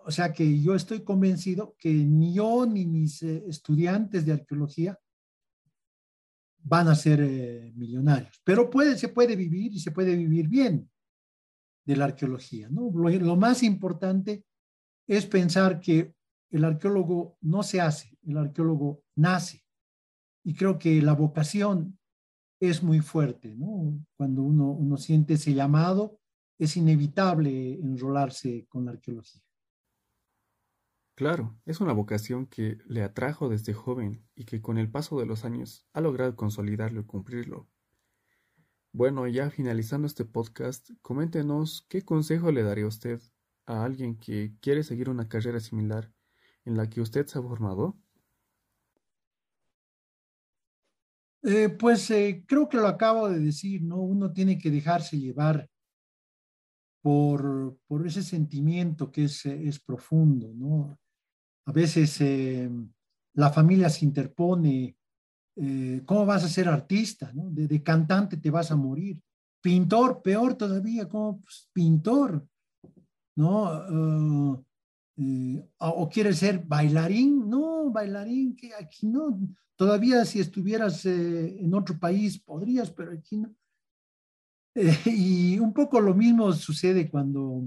O 0.05 0.11
sea 0.11 0.33
que 0.33 0.59
yo 0.61 0.75
estoy 0.75 1.05
convencido 1.05 1.77
que 1.79 1.93
ni 1.93 2.33
yo 2.33 2.65
ni 2.65 2.87
mis 2.87 3.23
estudiantes 3.23 4.25
de 4.25 4.33
arqueología 4.33 4.99
van 6.65 6.89
a 6.89 6.95
ser 6.95 7.21
millonarios, 7.75 8.41
pero 8.45 8.71
puede, 8.71 8.97
se 8.97 9.09
puede 9.09 9.37
vivir 9.37 9.73
y 9.73 9.81
se 9.81 9.91
puede 9.91 10.17
vivir 10.17 10.49
bien 10.49 10.89
de 11.85 11.97
la 11.97 12.05
arqueología, 12.05 12.69
¿no? 12.69 12.91
lo 12.93 13.37
más 13.37 13.63
importante 13.63 14.45
es 15.07 15.27
pensar 15.27 15.81
que 15.81 16.15
el 16.51 16.65
arqueólogo 16.65 17.39
no 17.41 17.63
se 17.63 17.81
hace, 17.81 18.17
el 18.23 18.37
arqueólogo 18.37 19.03
nace. 19.17 19.65
Y 20.45 20.55
creo 20.55 20.79
que 20.79 21.01
la 21.01 21.15
vocación 21.15 21.99
es 22.61 22.83
muy 22.83 23.01
fuerte, 23.01 23.55
¿no? 23.57 23.99
Cuando 24.17 24.43
uno, 24.43 24.71
uno 24.71 24.97
siente 24.97 25.35
ese 25.35 25.55
llamado, 25.55 26.21
es 26.59 26.77
inevitable 26.77 27.75
enrolarse 27.75 28.67
con 28.69 28.85
la 28.85 28.93
arqueología. 28.93 29.43
Claro, 31.15 31.61
es 31.67 31.81
una 31.81 31.93
vocación 31.93 32.47
que 32.47 32.79
le 32.87 33.03
atrajo 33.03 33.49
desde 33.49 33.75
joven 33.75 34.27
y 34.35 34.45
que 34.45 34.63
con 34.63 34.79
el 34.79 34.91
paso 34.91 35.21
de 35.21 35.27
los 35.27 35.45
años 35.45 35.87
ha 35.93 36.01
logrado 36.01 36.35
consolidarlo 36.37 37.01
y 37.01 37.05
cumplirlo. 37.05 37.69
Bueno, 38.93 39.27
ya 39.27 39.51
finalizando 39.51 40.07
este 40.07 40.25
podcast, 40.25 40.91
coméntenos 41.03 41.87
qué 41.89 42.03
consejo 42.03 42.51
le 42.51 42.63
daría 42.63 42.87
usted 42.87 43.21
a 43.67 43.85
alguien 43.85 44.17
que 44.19 44.55
quiere 44.61 44.83
seguir 44.83 45.09
una 45.11 45.29
carrera 45.29 45.61
similar 45.61 46.13
en 46.65 46.77
la 46.77 46.89
que 46.89 47.01
usted 47.01 47.27
se 47.27 47.39
ha 47.39 47.43
formado? 47.43 47.99
Eh, 51.43 51.69
pues 51.71 52.11
eh, 52.11 52.45
creo 52.47 52.69
que 52.69 52.77
lo 52.77 52.87
acabo 52.87 53.29
de 53.29 53.41
decir, 53.41 53.83
¿no? 53.83 54.01
Uno 54.01 54.33
tiene 54.33 54.59
que 54.59 54.71
dejarse 54.71 55.19
llevar 55.19 55.69
por, 57.03 57.77
por 57.87 58.07
ese 58.07 58.23
sentimiento 58.23 59.11
que 59.11 59.25
es, 59.25 59.45
es 59.47 59.81
profundo, 59.81 60.53
¿no? 60.55 60.99
A 61.65 61.73
veces 61.73 62.21
eh, 62.21 62.69
la 63.35 63.51
familia 63.51 63.89
se 63.89 64.05
interpone, 64.05 64.97
eh, 65.57 66.03
¿cómo 66.05 66.27
vas 66.27 66.45
a 66.45 66.49
ser 66.49 66.69
artista? 66.69 67.31
De, 67.35 67.83
cantante 67.83 68.37
te 68.37 68.51
vas 68.51 68.71
a 68.71 68.77
morir. 68.77 69.21
Pintor, 69.61 70.23
peor 70.23 70.55
todavía, 70.55 71.09
como 71.09 71.41
pues, 71.41 71.69
pintor, 71.73 72.45
eh, 75.17 75.69
o 75.79 76.09
quieres 76.09 76.39
ser 76.39 76.65
bailarín, 76.67 77.49
no, 77.49 77.91
bailarín, 77.93 78.57
que 78.57 78.75
aquí 78.75 79.07
no, 79.07 79.39
todavía 79.77 80.25
si 80.25 80.41
estuvieras 80.41 81.07
en 81.07 81.73
otro 81.75 81.97
país 81.99 82.41
podrías, 82.41 82.91
pero 82.91 83.13
aquí 83.13 83.37
no. 83.37 83.55
y 85.05 85.61
un 85.61 85.73
poco 85.73 86.01
lo 86.01 86.13
mismo 86.13 86.53
sucede 86.53 87.09
cuando, 87.09 87.63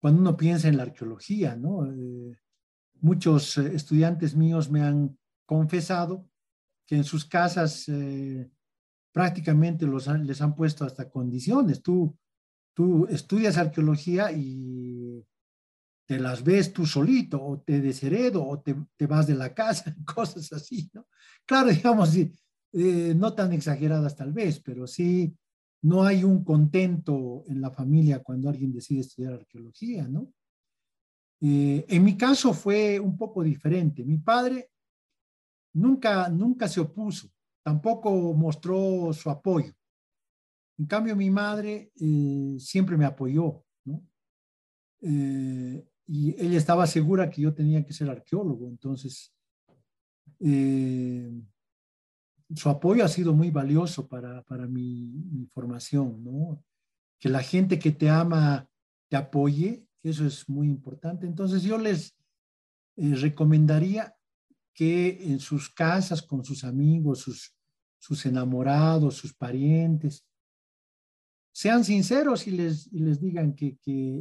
cuando 0.00 0.20
uno 0.20 0.36
piensa 0.36 0.68
en 0.68 0.76
la 0.76 0.84
arqueología, 0.84 1.56
¿no? 1.56 1.84
Muchos 3.00 3.58
eh, 3.58 3.74
estudiantes 3.74 4.34
míos 4.34 4.70
me 4.70 4.82
han 4.82 5.18
confesado 5.46 6.28
que 6.86 6.96
en 6.96 7.04
sus 7.04 7.24
casas 7.24 7.88
eh, 7.88 8.50
prácticamente 9.12 9.86
los 9.86 10.06
les 10.06 10.40
han 10.40 10.54
puesto 10.54 10.84
hasta 10.84 11.10
condiciones. 11.10 11.82
Tú, 11.82 12.16
tú 12.74 13.06
estudias 13.06 13.58
arqueología 13.58 14.32
y 14.32 15.24
te 16.06 16.18
las 16.18 16.42
ves 16.42 16.72
tú 16.72 16.86
solito, 16.86 17.44
o 17.44 17.60
te 17.60 17.82
desheredo, 17.82 18.42
o 18.42 18.60
te, 18.60 18.74
te 18.96 19.06
vas 19.06 19.26
de 19.26 19.34
la 19.34 19.52
casa, 19.52 19.94
cosas 20.14 20.50
así, 20.52 20.90
¿no? 20.94 21.06
Claro, 21.44 21.68
digamos, 21.70 22.16
eh, 22.16 23.14
no 23.14 23.34
tan 23.34 23.52
exageradas 23.52 24.16
tal 24.16 24.32
vez, 24.32 24.58
pero 24.60 24.86
sí, 24.86 25.36
no 25.82 26.04
hay 26.04 26.24
un 26.24 26.44
contento 26.44 27.44
en 27.48 27.60
la 27.60 27.70
familia 27.70 28.22
cuando 28.22 28.48
alguien 28.48 28.72
decide 28.72 29.00
estudiar 29.00 29.34
arqueología, 29.34 30.08
¿no? 30.08 30.32
Eh, 31.40 31.84
en 31.88 32.02
mi 32.02 32.16
caso 32.16 32.52
fue 32.52 32.98
un 32.98 33.16
poco 33.16 33.42
diferente. 33.42 34.04
Mi 34.04 34.18
padre 34.18 34.70
nunca, 35.72 36.28
nunca 36.28 36.68
se 36.68 36.80
opuso, 36.80 37.30
tampoco 37.62 38.34
mostró 38.34 39.12
su 39.12 39.30
apoyo. 39.30 39.72
En 40.78 40.86
cambio, 40.86 41.16
mi 41.16 41.30
madre 41.30 41.92
eh, 42.00 42.56
siempre 42.58 42.96
me 42.96 43.04
apoyó, 43.04 43.64
¿no? 43.84 44.02
Eh, 45.00 45.86
y 46.06 46.40
ella 46.42 46.56
estaba 46.58 46.86
segura 46.86 47.28
que 47.28 47.42
yo 47.42 47.52
tenía 47.54 47.84
que 47.84 47.92
ser 47.92 48.08
arqueólogo, 48.08 48.68
entonces 48.68 49.34
su 52.54 52.68
apoyo 52.68 53.04
ha 53.04 53.08
sido 53.08 53.34
muy 53.34 53.50
valioso 53.50 54.06
para, 54.06 54.42
para 54.44 54.66
mi, 54.66 55.08
mi, 55.30 55.46
formación, 55.46 56.22
¿no? 56.22 56.64
Que 57.18 57.28
la 57.28 57.42
gente 57.42 57.78
que 57.78 57.90
te 57.90 58.08
ama 58.08 58.70
te 59.08 59.16
apoye 59.16 59.87
eso 60.08 60.26
es 60.26 60.48
muy 60.48 60.68
importante. 60.68 61.26
Entonces 61.26 61.62
yo 61.62 61.78
les 61.78 62.16
eh, 62.96 63.14
recomendaría 63.14 64.14
que 64.74 65.32
en 65.32 65.40
sus 65.40 65.70
casas, 65.70 66.22
con 66.22 66.44
sus 66.44 66.64
amigos, 66.64 67.20
sus, 67.20 67.54
sus 67.98 68.24
enamorados, 68.26 69.16
sus 69.16 69.34
parientes, 69.34 70.24
sean 71.52 71.82
sinceros 71.82 72.46
y 72.46 72.52
les, 72.52 72.92
les 72.92 73.20
digan 73.20 73.54
que, 73.54 73.76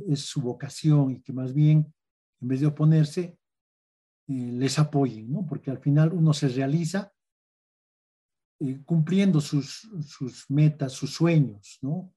es 0.07 0.21
su 0.21 0.41
vocación 0.41 1.11
y 1.11 1.21
que 1.21 1.33
más 1.33 1.53
bien, 1.53 1.93
en 2.41 2.47
vez 2.47 2.61
de 2.61 2.65
oponerse, 2.67 3.37
eh, 4.27 4.51
les 4.53 4.79
apoyen, 4.79 5.31
¿no? 5.31 5.45
Porque 5.45 5.69
al 5.69 5.77
final 5.77 6.13
uno 6.13 6.33
se 6.33 6.47
realiza 6.47 7.13
eh, 8.59 8.81
cumpliendo 8.83 9.39
sus, 9.39 9.87
sus 10.07 10.49
metas, 10.49 10.93
sus 10.93 11.13
sueños, 11.13 11.77
¿no? 11.83 12.11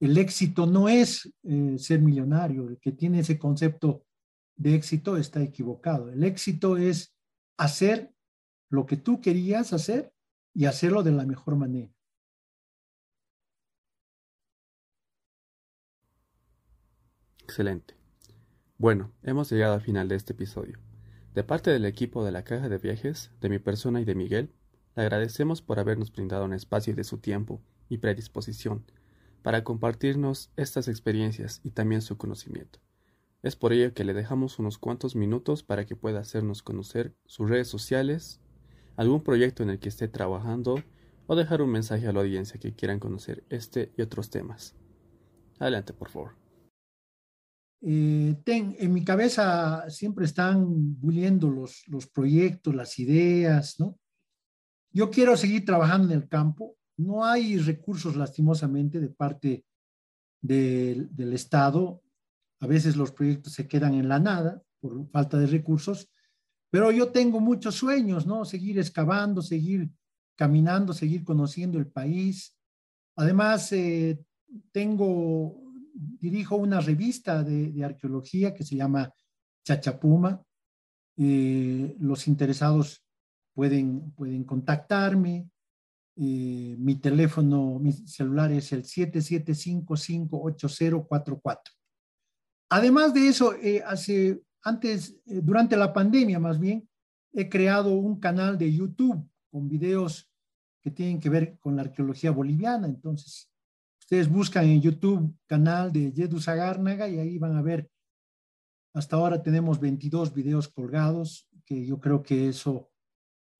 El 0.00 0.16
éxito 0.16 0.66
no 0.66 0.88
es 0.88 1.32
eh, 1.42 1.76
ser 1.78 2.00
millonario. 2.00 2.68
El 2.68 2.78
que 2.78 2.92
tiene 2.92 3.20
ese 3.20 3.38
concepto 3.38 4.04
de 4.56 4.74
éxito 4.74 5.16
está 5.16 5.42
equivocado. 5.42 6.10
El 6.10 6.24
éxito 6.24 6.76
es 6.76 7.14
hacer 7.56 8.12
lo 8.70 8.86
que 8.86 8.96
tú 8.96 9.20
querías 9.20 9.72
hacer 9.72 10.12
y 10.54 10.66
hacerlo 10.66 11.02
de 11.02 11.12
la 11.12 11.24
mejor 11.24 11.56
manera. 11.56 11.92
Excelente. 17.42 17.94
Bueno, 18.76 19.12
hemos 19.22 19.50
llegado 19.50 19.74
al 19.74 19.80
final 19.80 20.06
de 20.06 20.16
este 20.16 20.32
episodio. 20.32 20.78
De 21.34 21.42
parte 21.42 21.70
del 21.70 21.84
equipo 21.84 22.24
de 22.24 22.30
la 22.30 22.44
Caja 22.44 22.68
de 22.68 22.78
Viajes, 22.78 23.32
de 23.40 23.48
mi 23.48 23.58
persona 23.58 24.00
y 24.00 24.04
de 24.04 24.14
Miguel, 24.14 24.52
le 24.94 25.02
agradecemos 25.02 25.62
por 25.62 25.78
habernos 25.78 26.12
brindado 26.12 26.44
un 26.44 26.52
espacio 26.52 26.94
de 26.94 27.04
su 27.04 27.18
tiempo 27.18 27.62
y 27.88 27.98
predisposición 27.98 28.84
para 29.42 29.64
compartirnos 29.64 30.50
estas 30.56 30.88
experiencias 30.88 31.60
y 31.64 31.70
también 31.70 32.02
su 32.02 32.16
conocimiento. 32.16 32.80
Es 33.42 33.56
por 33.56 33.72
ello 33.72 33.94
que 33.94 34.04
le 34.04 34.14
dejamos 34.14 34.58
unos 34.58 34.78
cuantos 34.78 35.14
minutos 35.14 35.62
para 35.62 35.86
que 35.86 35.96
pueda 35.96 36.20
hacernos 36.20 36.62
conocer 36.62 37.14
sus 37.26 37.48
redes 37.48 37.68
sociales, 37.68 38.40
algún 38.96 39.22
proyecto 39.22 39.62
en 39.62 39.70
el 39.70 39.78
que 39.78 39.88
esté 39.88 40.08
trabajando 40.08 40.82
o 41.28 41.36
dejar 41.36 41.62
un 41.62 41.70
mensaje 41.70 42.08
a 42.08 42.12
la 42.12 42.20
audiencia 42.20 42.58
que 42.58 42.74
quieran 42.74 42.98
conocer 42.98 43.44
este 43.48 43.92
y 43.96 44.02
otros 44.02 44.30
temas. 44.30 44.74
Adelante, 45.58 45.92
por 45.92 46.08
favor. 46.08 46.36
Eh, 47.80 48.34
en 48.44 48.92
mi 48.92 49.04
cabeza 49.04 49.88
siempre 49.88 50.24
están 50.24 50.98
buliendo 50.98 51.48
los, 51.48 51.84
los 51.86 52.08
proyectos, 52.08 52.74
las 52.74 52.98
ideas, 52.98 53.78
¿no? 53.78 53.96
Yo 54.90 55.10
quiero 55.10 55.36
seguir 55.36 55.64
trabajando 55.64 56.12
en 56.12 56.22
el 56.22 56.28
campo, 56.28 56.77
no 56.98 57.24
hay 57.24 57.58
recursos, 57.58 58.16
lastimosamente, 58.16 59.00
de 59.00 59.08
parte 59.08 59.64
del 60.40 61.32
Estado. 61.32 62.02
A 62.60 62.66
veces 62.66 62.96
los 62.96 63.12
proyectos 63.12 63.52
se 63.52 63.68
quedan 63.68 63.94
en 63.94 64.08
la 64.08 64.18
nada 64.18 64.62
por 64.80 65.08
falta 65.10 65.38
de 65.38 65.46
recursos, 65.46 66.10
pero 66.70 66.90
yo 66.90 67.10
tengo 67.10 67.40
muchos 67.40 67.76
sueños, 67.76 68.26
¿no? 68.26 68.44
Seguir 68.44 68.78
excavando, 68.78 69.42
seguir 69.42 69.90
caminando, 70.36 70.92
seguir 70.92 71.24
conociendo 71.24 71.78
el 71.78 71.86
país. 71.86 72.56
Además, 73.16 73.72
eh, 73.72 74.20
tengo, 74.72 75.56
dirijo 75.94 76.56
una 76.56 76.80
revista 76.80 77.42
de, 77.42 77.84
arqueología 77.84 78.54
que 78.54 78.64
se 78.64 78.76
llama 78.76 79.12
Chachapuma. 79.64 80.42
Eh, 81.16 81.96
los 82.00 82.28
interesados 82.28 83.04
pueden, 83.54 84.12
pueden 84.12 84.44
contactarme. 84.44 85.48
Eh, 86.20 86.74
mi 86.76 86.96
teléfono, 86.96 87.78
mi 87.78 87.92
celular 87.92 88.50
es 88.50 88.72
el 88.72 88.82
77558044. 88.82 91.60
Además 92.70 93.14
de 93.14 93.28
eso, 93.28 93.54
eh, 93.54 93.84
hace, 93.86 94.42
antes, 94.64 95.16
eh, 95.26 95.40
durante 95.40 95.76
la 95.76 95.92
pandemia 95.92 96.40
más 96.40 96.58
bien, 96.58 96.88
he 97.32 97.48
creado 97.48 97.94
un 97.94 98.18
canal 98.18 98.58
de 98.58 98.72
YouTube 98.72 99.24
con 99.48 99.68
videos 99.68 100.28
que 100.82 100.90
tienen 100.90 101.20
que 101.20 101.30
ver 101.30 101.56
con 101.60 101.76
la 101.76 101.82
arqueología 101.82 102.32
boliviana. 102.32 102.88
Entonces, 102.88 103.48
ustedes 104.00 104.28
buscan 104.28 104.64
en 104.64 104.82
YouTube 104.82 105.32
canal 105.46 105.92
de 105.92 106.12
Yedu 106.12 106.40
Zagárnaga 106.40 107.08
y 107.08 107.20
ahí 107.20 107.38
van 107.38 107.56
a 107.56 107.62
ver, 107.62 107.88
hasta 108.92 109.14
ahora 109.14 109.40
tenemos 109.40 109.78
22 109.78 110.34
videos 110.34 110.66
colgados, 110.66 111.48
que 111.64 111.86
yo 111.86 112.00
creo 112.00 112.24
que 112.24 112.48
eso 112.48 112.90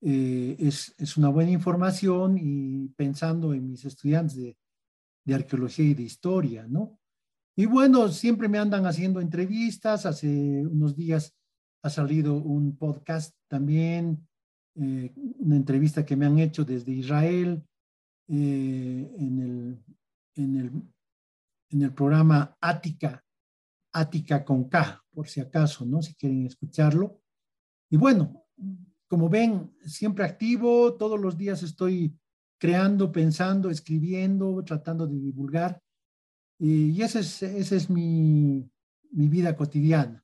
eh, 0.01 0.55
es, 0.59 0.95
es, 0.97 1.17
una 1.17 1.29
buena 1.29 1.51
información 1.51 2.37
y 2.37 2.87
pensando 2.89 3.53
en 3.53 3.67
mis 3.67 3.83
estudiantes 3.83 4.37
de, 4.37 4.57
de, 5.25 5.35
arqueología 5.35 5.85
y 5.85 5.93
de 5.93 6.03
historia, 6.03 6.65
¿no? 6.67 6.97
Y 7.55 7.65
bueno, 7.65 8.07
siempre 8.07 8.47
me 8.47 8.57
andan 8.57 8.85
haciendo 8.85 9.19
entrevistas, 9.19 10.05
hace 10.05 10.65
unos 10.65 10.95
días 10.95 11.35
ha 11.83 11.89
salido 11.89 12.35
un 12.35 12.77
podcast 12.77 13.35
también, 13.49 14.25
eh, 14.75 15.11
una 15.39 15.57
entrevista 15.57 16.05
que 16.05 16.15
me 16.15 16.25
han 16.25 16.39
hecho 16.39 16.63
desde 16.63 16.93
Israel 16.93 17.61
eh, 18.29 19.13
en, 19.17 19.39
el, 19.39 19.83
en, 20.35 20.55
el, 20.55 20.71
en 21.69 21.81
el 21.81 21.93
programa 21.93 22.55
Ática, 22.61 23.23
Ática 23.91 24.45
con 24.45 24.69
K, 24.69 25.03
por 25.11 25.27
si 25.27 25.41
acaso, 25.41 25.85
¿no? 25.85 26.01
Si 26.01 26.13
quieren 26.15 26.45
escucharlo. 26.45 27.19
Y 27.89 27.97
bueno, 27.97 28.45
como 29.09 29.27
ven, 29.27 29.75
siempre 29.85 30.23
activo, 30.23 30.93
todos 30.93 31.19
los 31.19 31.35
días 31.35 31.63
estoy 31.63 32.15
creando, 32.59 33.11
pensando, 33.11 33.71
escribiendo, 33.71 34.63
tratando 34.63 35.07
de 35.07 35.19
divulgar. 35.19 35.81
Y 36.59 37.01
esa 37.01 37.19
es, 37.19 37.41
es 37.41 37.89
mi, 37.89 38.69
mi 39.11 39.27
vida 39.27 39.55
cotidiana. 39.55 40.23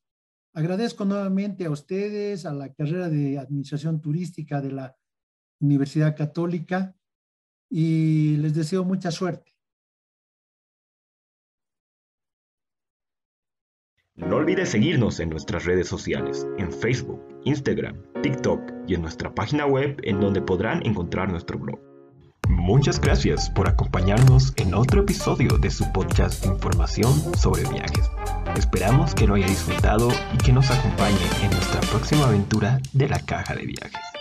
Agradezco 0.53 1.03
nuevamente 1.03 1.65
a 1.65 1.71
ustedes, 1.71 2.45
a 2.45 2.53
la 2.53 2.71
carrera 2.73 3.09
de 3.09 3.39
Administración 3.39 4.01
Turística 4.01 4.61
de 4.61 4.71
la 4.71 4.95
Universidad 5.59 6.15
Católica 6.15 6.95
y 7.69 8.38
les 8.38 8.53
deseo 8.53 8.83
mucha 8.83 9.09
suerte. 9.09 9.54
No 14.18 14.38
olvides 14.38 14.70
seguirnos 14.70 15.20
en 15.20 15.30
nuestras 15.30 15.66
redes 15.66 15.89
sociales, 15.89 16.47
en 16.57 16.72
Facebook, 16.72 17.22
Instagram, 17.43 17.97
TikTok 18.24 18.61
y 18.88 18.93
en 18.93 19.01
nuestra 19.01 19.36
página 19.36 19.66
web 19.66 19.99
en 20.03 20.22
donde 20.22 20.41
podrán 20.41 20.86
encontrar 20.86 21.30
nuestro 21.30 21.59
blog. 21.59 21.78
Muchas 22.47 23.01
gracias 23.01 23.49
por 23.49 23.68
acompañarnos 23.68 24.53
en 24.55 24.74
otro 24.74 25.01
episodio 25.01 25.57
de 25.57 25.70
su 25.70 25.91
podcast 25.91 26.45
de 26.45 26.53
información 26.53 27.13
sobre 27.36 27.68
viajes. 27.68 28.09
Esperamos 28.55 29.13
que 29.13 29.28
lo 29.28 29.36
haya 29.36 29.47
disfrutado 29.47 30.07
y 30.34 30.38
que 30.38 30.53
nos 30.53 30.72
acompañe 30.72 31.28
en 31.43 31.51
nuestra 31.51 31.82
próxima 31.82 32.26
aventura 32.26 32.80
de 32.93 33.09
la 33.09 33.20
caja 33.20 33.53
de 33.53 33.66
viajes. 33.66 34.14